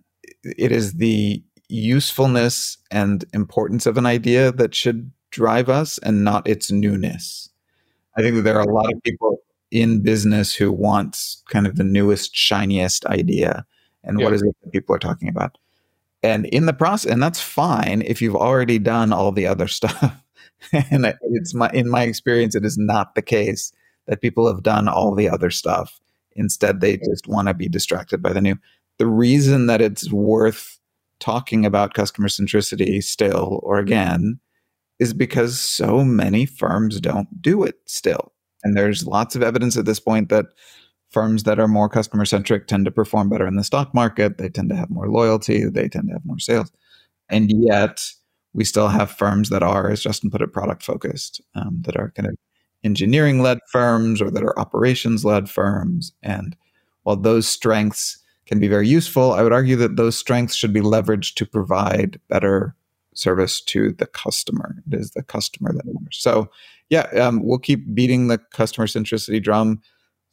it 0.44 0.72
is 0.72 0.94
the 0.94 1.44
usefulness 1.70 2.78
and 2.92 3.26
importance 3.34 3.88
of 3.88 3.98
an 3.98 4.06
idea 4.06 4.52
that 4.52 4.76
should 4.76 5.12
drive 5.32 5.70
us 5.70 5.98
and 5.98 6.24
not 6.24 6.48
its 6.48 6.72
newness. 6.72 7.50
I 8.16 8.22
think 8.22 8.36
that 8.36 8.44
there 8.44 8.60
are 8.60 8.70
a 8.70 8.72
lot 8.72 8.94
of 8.94 9.02
people 9.02 9.40
in 9.72 10.04
business 10.04 10.54
who 10.54 10.72
want 10.72 11.38
kind 11.50 11.66
of 11.66 11.78
the 11.78 11.84
newest, 11.84 12.36
shiniest 12.36 13.08
idea. 13.08 13.66
And 14.04 14.20
what 14.20 14.34
is 14.34 14.44
it 14.44 14.56
that 14.64 14.72
people 14.72 14.96
are 14.96 15.00
talking 15.00 15.28
about? 15.28 15.58
And 16.22 16.46
in 16.46 16.68
the 16.68 16.74
process, 16.74 17.12
and 17.12 17.24
that's 17.24 17.42
fine 17.42 18.04
if 18.04 18.22
you've 18.22 18.36
already 18.36 18.78
done 18.78 19.12
all 19.12 19.32
the 19.32 19.48
other 19.48 19.68
stuff. 19.80 20.24
and 20.92 21.12
it's 21.24 21.56
my 21.56 21.72
in 21.74 21.90
my 21.90 22.04
experience, 22.04 22.54
it 22.54 22.66
is 22.66 22.78
not 22.78 23.16
the 23.16 23.24
case 23.24 23.74
that 24.06 24.22
people 24.22 24.46
have 24.46 24.62
done 24.62 24.88
all 24.88 25.16
the 25.16 25.28
other 25.28 25.50
stuff. 25.50 26.00
Instead, 26.36 26.82
they 26.82 26.98
just 26.98 27.28
want 27.28 27.48
to 27.48 27.54
be 27.54 27.67
distracted 27.67 28.22
by 28.22 28.34
the 28.34 28.41
new. 28.41 28.56
The 28.98 29.08
reason 29.08 29.67
that 29.67 29.82
it's 29.82 30.12
worth 30.12 30.80
talking 31.20 31.65
about 31.65 31.94
customer 31.94 32.28
centricity 32.28 33.04
still 33.04 33.60
or 33.63 33.80
again 33.80 34.39
is 35.00 35.13
because 35.13 35.60
so 35.60 36.04
many 36.04 36.46
firms 36.46 37.00
don't 37.00 37.41
do 37.41 37.63
it 37.63 37.76
still. 37.86 38.34
And 38.63 38.78
there's 38.78 39.08
lots 39.08 39.36
of 39.36 39.41
evidence 39.41 39.76
at 39.78 39.86
this 39.86 40.00
point 40.00 40.30
that 40.30 40.46
firms 41.10 41.44
that 41.44 41.60
are 41.60 41.67
more 41.67 41.89
customer 41.89 42.26
centric 42.26 42.67
tend 42.67 42.86
to 42.86 42.91
perform 42.91 43.30
better 43.30 43.48
in 43.48 43.56
the 43.56 43.63
stock 43.63 43.94
market. 43.94 44.38
They 44.38 44.50
tend 44.50 44.70
to 44.70 44.76
have 44.76 44.89
more 44.89 45.10
loyalty. 45.10 45.65
They 45.65 45.89
tend 45.89 46.08
to 46.08 46.13
have 46.13 46.26
more 46.26 46.39
sales. 46.39 46.72
And 47.30 47.52
yet, 47.52 48.06
we 48.54 48.63
still 48.65 48.89
have 48.89 49.12
firms 49.12 49.50
that 49.50 49.63
are, 49.63 49.89
as 49.89 50.04
Justin 50.04 50.30
put 50.30 50.41
it, 50.41 50.54
product 50.54 50.84
focused, 50.84 51.41
um, 51.56 51.82
that 51.86 51.98
are 51.98 52.12
kind 52.15 52.28
of 52.28 52.36
engineering 52.84 53.41
led 53.41 53.60
firms 53.72 54.22
or 54.22 54.32
that 54.32 54.44
are 54.44 54.60
operations 54.60 55.24
led 55.24 55.50
firms. 55.50 56.13
And 56.24 56.56
while 57.04 57.15
those 57.15 57.48
strengths 57.48 58.17
can 58.46 58.60
be 58.60 58.67
very 58.67 58.88
useful, 58.88 59.34
I 59.34 59.44
would 59.44 59.54
argue 59.54 59.76
that 59.78 59.96
those 59.96 60.17
strengths 60.17 60.56
should 60.56 60.74
be 60.74 60.82
leveraged 60.82 61.36
to 61.36 61.46
provide 61.46 62.20
better 62.28 62.76
service 63.13 63.62
to 63.62 63.91
the 63.94 64.08
customer. 64.08 64.76
It 64.91 65.00
is 65.00 65.12
the 65.12 65.24
customer 65.24 65.74
that 65.74 65.86
matters. 65.86 66.17
So, 66.20 66.50
yeah, 66.89 67.08
um, 67.22 67.44
we'll 67.44 67.60
keep 67.60 67.94
beating 67.94 68.28
the 68.28 68.38
customer 68.38 68.88
centricity 68.88 69.41
drum 69.41 69.82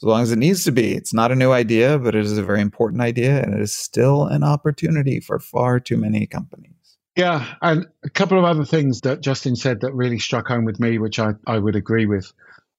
as 0.00 0.06
long 0.06 0.22
as 0.22 0.32
it 0.32 0.38
needs 0.38 0.64
to 0.64 0.72
be. 0.72 0.92
It's 0.94 1.14
not 1.14 1.32
a 1.32 1.36
new 1.36 1.52
idea, 1.52 1.98
but 1.98 2.14
it 2.14 2.24
is 2.24 2.38
a 2.38 2.42
very 2.42 2.60
important 2.60 3.02
idea, 3.02 3.42
and 3.42 3.54
it 3.54 3.60
is 3.60 3.74
still 3.74 4.26
an 4.26 4.44
opportunity 4.44 5.20
for 5.20 5.38
far 5.38 5.80
too 5.80 5.96
many 5.96 6.26
companies. 6.26 6.77
Yeah, 7.18 7.44
and 7.60 7.86
a 8.04 8.10
couple 8.10 8.38
of 8.38 8.44
other 8.44 8.64
things 8.64 9.00
that 9.00 9.22
Justin 9.22 9.56
said 9.56 9.80
that 9.80 9.92
really 9.92 10.20
struck 10.20 10.46
home 10.46 10.64
with 10.64 10.78
me, 10.78 10.98
which 10.98 11.18
I, 11.18 11.32
I 11.48 11.58
would 11.58 11.74
agree 11.74 12.06
with. 12.06 12.32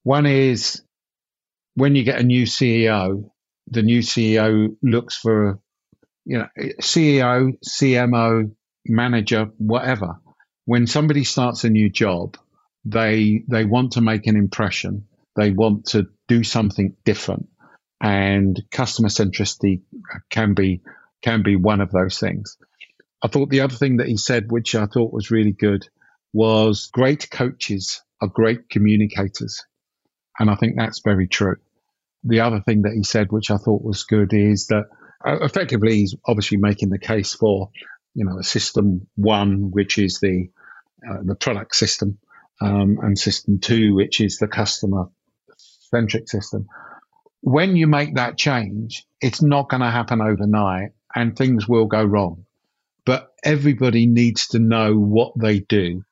One 0.03 0.25
is 0.25 0.81
when 1.75 1.93
you 1.93 2.05
get 2.05 2.21
a 2.21 2.23
new 2.23 2.45
CEO, 2.45 3.29
the 3.67 3.81
new 3.83 3.99
CEO 3.99 4.73
looks 4.81 5.17
for, 5.17 5.59
you 6.23 6.37
know, 6.37 6.47
CEO, 6.81 7.51
CMO, 7.67 8.49
manager, 8.87 9.49
whatever. 9.57 10.15
When 10.63 10.87
somebody 10.87 11.25
starts 11.25 11.65
a 11.65 11.69
new 11.69 11.89
job, 11.89 12.37
they 12.85 13.43
they 13.49 13.65
want 13.65 13.91
to 13.93 14.01
make 14.01 14.25
an 14.25 14.37
impression. 14.37 15.05
They 15.35 15.51
want 15.51 15.87
to 15.87 16.07
do 16.29 16.45
something 16.45 16.95
different, 17.03 17.49
and 18.01 18.61
customer 18.71 19.09
centricity 19.09 19.81
can 20.29 20.53
be 20.53 20.81
can 21.21 21.43
be 21.43 21.57
one 21.57 21.81
of 21.81 21.91
those 21.91 22.19
things. 22.19 22.57
I 23.21 23.27
thought 23.27 23.49
the 23.49 23.61
other 23.61 23.75
thing 23.75 23.97
that 23.97 24.07
he 24.07 24.17
said, 24.17 24.51
which 24.51 24.75
I 24.75 24.85
thought 24.85 25.13
was 25.13 25.31
really 25.31 25.51
good, 25.51 25.87
was 26.33 26.89
great 26.91 27.29
coaches 27.29 28.01
are 28.21 28.27
great 28.27 28.69
communicators, 28.69 29.65
and 30.39 30.49
I 30.49 30.55
think 30.55 30.75
that's 30.77 31.01
very 31.03 31.27
true. 31.27 31.57
The 32.23 32.41
other 32.41 32.61
thing 32.61 32.83
that 32.83 32.93
he 32.93 33.03
said, 33.03 33.31
which 33.31 33.49
I 33.51 33.57
thought 33.57 33.83
was 33.83 34.03
good, 34.03 34.33
is 34.33 34.67
that 34.67 34.85
uh, 35.25 35.39
effectively 35.41 35.95
he's 35.95 36.15
obviously 36.25 36.57
making 36.57 36.89
the 36.89 36.99
case 36.99 37.33
for 37.33 37.69
you 38.13 38.25
know, 38.25 38.37
a 38.39 38.43
system 38.43 39.07
one, 39.15 39.71
which 39.71 39.97
is 39.97 40.19
the 40.19 40.49
uh, 41.09 41.19
the 41.23 41.35
product 41.35 41.75
system, 41.75 42.17
um, 42.61 42.97
and 43.01 43.17
system 43.17 43.59
two, 43.59 43.95
which 43.95 44.19
is 44.19 44.37
the 44.37 44.47
customer 44.47 45.05
centric 45.57 46.29
system. 46.29 46.67
When 47.41 47.77
you 47.77 47.87
make 47.87 48.15
that 48.15 48.37
change, 48.37 49.05
it's 49.21 49.41
not 49.41 49.69
going 49.69 49.81
to 49.81 49.89
happen 49.89 50.21
overnight, 50.21 50.91
and 51.15 51.35
things 51.35 51.67
will 51.67 51.85
go 51.85 52.03
wrong. 52.03 52.45
But 53.09 53.33
everybody 53.43 54.05
needs 54.05 54.49
to 54.49 54.59
know 54.59 54.95
what 54.95 55.31
they 55.35 55.61
do. 55.61 56.03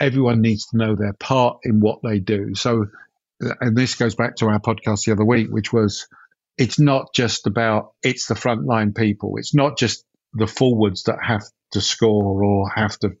Everyone 0.00 0.40
needs 0.40 0.66
to 0.66 0.76
know 0.76 0.96
their 0.96 1.12
part 1.12 1.58
in 1.62 1.78
what 1.78 2.00
they 2.02 2.18
do. 2.18 2.56
So, 2.56 2.86
and 3.60 3.76
this 3.76 3.94
goes 3.94 4.16
back 4.16 4.34
to 4.38 4.46
our 4.46 4.58
podcast 4.58 5.04
the 5.04 5.12
other 5.12 5.24
week, 5.24 5.50
which 5.50 5.72
was 5.72 6.08
it's 6.58 6.80
not 6.80 7.14
just 7.14 7.46
about 7.46 7.92
it's 8.02 8.26
the 8.26 8.34
frontline 8.34 8.92
people. 8.92 9.36
It's 9.36 9.54
not 9.54 9.78
just 9.78 10.04
the 10.32 10.48
forwards 10.48 11.04
that 11.04 11.20
have 11.22 11.44
to 11.74 11.80
score 11.80 12.42
or 12.42 12.68
have 12.70 12.98
to 12.98 13.12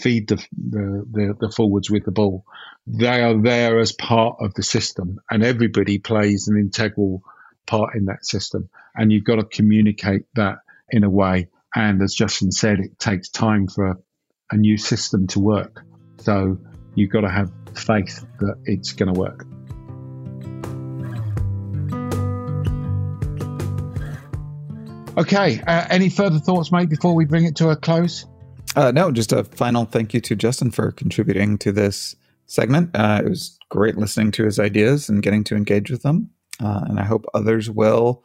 feed 0.00 0.28
the, 0.28 0.36
the, 0.36 1.04
the, 1.10 1.36
the, 1.40 1.50
forwards 1.50 1.90
with 1.90 2.04
the 2.04 2.12
ball. 2.12 2.44
They 2.86 3.20
are 3.20 3.42
there 3.42 3.80
as 3.80 3.90
part 3.90 4.36
of 4.38 4.54
the 4.54 4.62
system, 4.62 5.18
and 5.28 5.42
everybody 5.42 5.98
plays 5.98 6.46
an 6.46 6.56
integral 6.56 7.24
part 7.66 7.96
in 7.96 8.04
that 8.04 8.24
system. 8.24 8.68
And 8.94 9.10
you've 9.10 9.24
got 9.24 9.36
to 9.40 9.44
communicate 9.44 10.26
that 10.36 10.58
in 10.88 11.02
a 11.02 11.10
way. 11.10 11.48
And 11.74 12.02
as 12.02 12.14
Justin 12.14 12.52
said, 12.52 12.80
it 12.80 12.98
takes 12.98 13.28
time 13.28 13.68
for 13.68 14.00
a 14.50 14.56
new 14.56 14.76
system 14.76 15.26
to 15.28 15.40
work. 15.40 15.84
So 16.18 16.58
you've 16.94 17.10
got 17.10 17.20
to 17.20 17.30
have 17.30 17.50
faith 17.74 18.24
that 18.40 18.56
it's 18.64 18.92
going 18.92 19.12
to 19.12 19.18
work. 19.18 19.46
Okay. 25.16 25.60
Uh, 25.66 25.86
any 25.90 26.08
further 26.08 26.38
thoughts, 26.38 26.72
mate, 26.72 26.88
before 26.88 27.14
we 27.14 27.24
bring 27.24 27.44
it 27.44 27.56
to 27.56 27.68
a 27.68 27.76
close? 27.76 28.26
Uh, 28.74 28.90
no, 28.92 29.10
just 29.10 29.32
a 29.32 29.44
final 29.44 29.84
thank 29.84 30.14
you 30.14 30.20
to 30.20 30.36
Justin 30.36 30.70
for 30.70 30.92
contributing 30.92 31.58
to 31.58 31.72
this 31.72 32.16
segment. 32.46 32.90
Uh, 32.94 33.20
it 33.24 33.28
was 33.28 33.58
great 33.68 33.96
listening 33.96 34.30
to 34.32 34.44
his 34.44 34.58
ideas 34.58 35.08
and 35.08 35.22
getting 35.22 35.44
to 35.44 35.56
engage 35.56 35.90
with 35.90 36.02
them. 36.02 36.30
Uh, 36.62 36.84
and 36.88 36.98
I 36.98 37.04
hope 37.04 37.26
others 37.34 37.70
will 37.70 38.22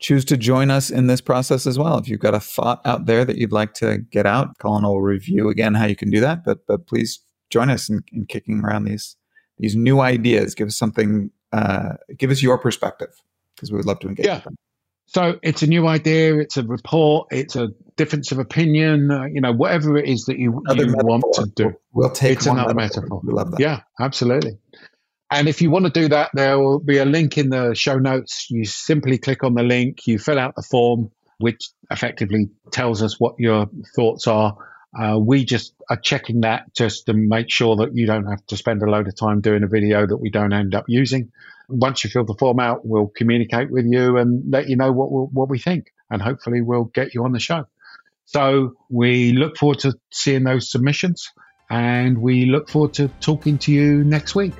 choose 0.00 0.24
to 0.26 0.36
join 0.36 0.70
us 0.70 0.90
in 0.90 1.06
this 1.06 1.20
process 1.20 1.66
as 1.66 1.78
well. 1.78 1.98
If 1.98 2.08
you've 2.08 2.20
got 2.20 2.34
a 2.34 2.40
thought 2.40 2.80
out 2.84 3.06
there 3.06 3.24
that 3.24 3.36
you'd 3.36 3.52
like 3.52 3.74
to 3.74 3.98
get 3.98 4.26
out, 4.26 4.58
Colin 4.58 4.84
will 4.84 5.02
review 5.02 5.48
again 5.48 5.74
how 5.74 5.86
you 5.86 5.96
can 5.96 6.10
do 6.10 6.20
that. 6.20 6.44
But 6.44 6.66
but 6.66 6.86
please 6.86 7.20
join 7.50 7.70
us 7.70 7.88
in, 7.88 8.02
in 8.12 8.26
kicking 8.26 8.60
around 8.60 8.84
these 8.84 9.16
these 9.58 9.76
new 9.76 10.00
ideas. 10.00 10.54
Give 10.54 10.68
us 10.68 10.76
something. 10.76 11.30
Uh, 11.52 11.94
give 12.18 12.30
us 12.30 12.42
your 12.42 12.58
perspective 12.58 13.10
because 13.54 13.70
we 13.70 13.76
would 13.76 13.86
love 13.86 14.00
to 14.00 14.08
engage. 14.08 14.26
Yeah. 14.26 14.40
So 15.06 15.38
it's 15.42 15.62
a 15.62 15.66
new 15.66 15.86
idea, 15.86 16.38
it's 16.38 16.56
a 16.56 16.62
report, 16.62 17.28
it's 17.30 17.54
a 17.54 17.68
difference 17.96 18.32
of 18.32 18.38
opinion, 18.38 19.10
uh, 19.10 19.24
you 19.24 19.40
know, 19.40 19.52
whatever 19.52 19.96
it 19.96 20.08
is 20.08 20.24
that 20.24 20.38
you, 20.38 20.62
you 20.74 20.86
want 20.86 21.24
to 21.34 21.46
do. 21.54 21.72
We'll, 21.92 22.10
take 22.10 22.38
it's 22.38 22.46
another 22.46 22.74
metaphor. 22.74 23.02
metaphor. 23.02 23.20
We 23.22 23.32
love 23.32 23.50
that. 23.52 23.60
Yeah, 23.60 23.80
absolutely. 24.00 24.58
And 25.30 25.48
if 25.48 25.62
you 25.62 25.70
want 25.70 25.86
to 25.86 25.90
do 25.90 26.08
that, 26.08 26.30
there 26.34 26.58
will 26.58 26.78
be 26.78 26.98
a 26.98 27.04
link 27.04 27.38
in 27.38 27.50
the 27.50 27.74
show 27.74 27.96
notes. 27.96 28.46
You 28.50 28.64
simply 28.64 29.18
click 29.18 29.42
on 29.42 29.54
the 29.54 29.62
link, 29.62 30.06
you 30.06 30.18
fill 30.18 30.38
out 30.38 30.54
the 30.54 30.62
form, 30.62 31.10
which 31.38 31.70
effectively 31.90 32.50
tells 32.70 33.02
us 33.02 33.18
what 33.18 33.34
your 33.38 33.66
thoughts 33.96 34.26
are. 34.26 34.56
Uh, 34.96 35.18
we 35.18 35.44
just 35.44 35.74
are 35.90 35.96
checking 35.96 36.42
that 36.42 36.72
just 36.72 37.06
to 37.06 37.14
make 37.14 37.50
sure 37.50 37.76
that 37.76 37.96
you 37.96 38.06
don't 38.06 38.26
have 38.26 38.46
to 38.46 38.56
spend 38.56 38.80
a 38.82 38.86
load 38.86 39.08
of 39.08 39.16
time 39.16 39.40
doing 39.40 39.64
a 39.64 39.66
video 39.66 40.06
that 40.06 40.16
we 40.16 40.30
don't 40.30 40.52
end 40.52 40.74
up 40.74 40.84
using 40.86 41.32
once 41.68 42.04
you 42.04 42.10
fill 42.10 42.24
the 42.24 42.34
form 42.34 42.60
out, 42.60 42.84
we'll 42.84 43.08
communicate 43.08 43.70
with 43.70 43.86
you 43.86 44.18
and 44.18 44.50
let 44.50 44.68
you 44.68 44.76
know 44.76 44.92
what 44.92 45.10
we'll, 45.10 45.26
what 45.26 45.48
we 45.48 45.58
think, 45.58 45.92
and 46.10 46.20
hopefully 46.20 46.60
we'll 46.60 46.84
get 46.84 47.14
you 47.14 47.24
on 47.24 47.32
the 47.32 47.40
show. 47.40 47.64
So 48.26 48.74
we 48.88 49.32
look 49.32 49.56
forward 49.56 49.80
to 49.80 49.94
seeing 50.10 50.44
those 50.44 50.70
submissions, 50.70 51.30
and 51.70 52.18
we 52.18 52.46
look 52.46 52.68
forward 52.68 52.94
to 52.94 53.08
talking 53.20 53.58
to 53.58 53.72
you 53.72 54.04
next 54.04 54.34
week. 54.34 54.54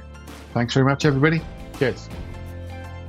Thanks 0.55 0.73
very 0.73 0.87
much, 0.87 1.05
everybody. 1.05 1.43
Cheers. 1.79 2.09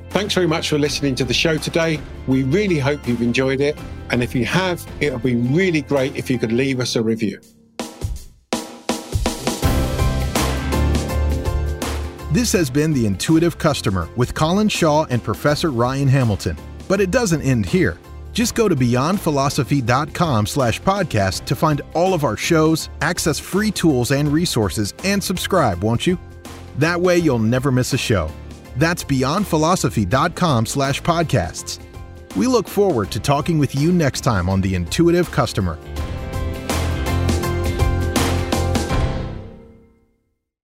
Thanks 0.10 0.34
very 0.34 0.48
much 0.48 0.70
for 0.70 0.80
listening 0.80 1.14
to 1.16 1.24
the 1.24 1.34
show 1.34 1.58
today. 1.58 2.00
We 2.26 2.44
really 2.44 2.80
hope 2.80 3.08
you've 3.08 3.22
enjoyed 3.22 3.62
it. 3.62 3.78
And 4.10 4.24
if 4.24 4.34
you 4.34 4.46
have, 4.46 4.86
it 5.00 5.14
would 5.14 5.22
be 5.22 5.36
really 5.36 5.82
great 5.82 6.16
if 6.16 6.30
you 6.30 6.40
could 6.40 6.52
leave 6.52 6.80
us 6.80 6.96
a 6.96 7.04
review. 7.04 7.40
This 12.32 12.52
has 12.52 12.70
been 12.70 12.92
The 12.94 13.06
Intuitive 13.06 13.58
Customer 13.58 14.10
with 14.16 14.34
Colin 14.34 14.68
Shaw 14.68 15.06
and 15.06 15.24
Professor 15.24 15.70
Ryan 15.70 16.08
Hamilton. 16.08 16.58
But 16.88 17.00
it 17.00 17.12
doesn't 17.12 17.42
end 17.44 17.66
here. 17.66 17.98
Just 18.34 18.56
go 18.56 18.68
to 18.68 18.76
beyondphilosophy.com 18.76 20.48
slash 20.48 20.82
podcast 20.82 21.46
to 21.46 21.56
find 21.56 21.82
all 21.94 22.14
of 22.14 22.24
our 22.24 22.36
shows, 22.36 22.90
access 23.02 23.40
free 23.40 23.72
tools 23.72 24.12
and 24.12 24.28
resources, 24.30 24.94
and 25.04 25.24
subscribe, 25.24 25.84
won't 25.84 26.06
you? 26.06 26.20
That 26.78 27.00
way 27.00 27.18
you'll 27.18 27.40
never 27.40 27.72
miss 27.72 27.94
a 27.94 27.98
show. 27.98 28.30
That's 28.78 29.04
beyondphilosophy.com 29.04 30.66
slash 30.66 31.02
podcasts. 31.02 31.80
We 32.36 32.48
look 32.48 32.68
forward 32.68 33.12
to 33.12 33.20
talking 33.20 33.60
with 33.60 33.74
you 33.76 33.94
next 33.94 34.22
time 34.22 34.50
on 34.50 34.60
The 34.62 34.76
Intuitive 34.76 35.32
Customer. 35.32 35.80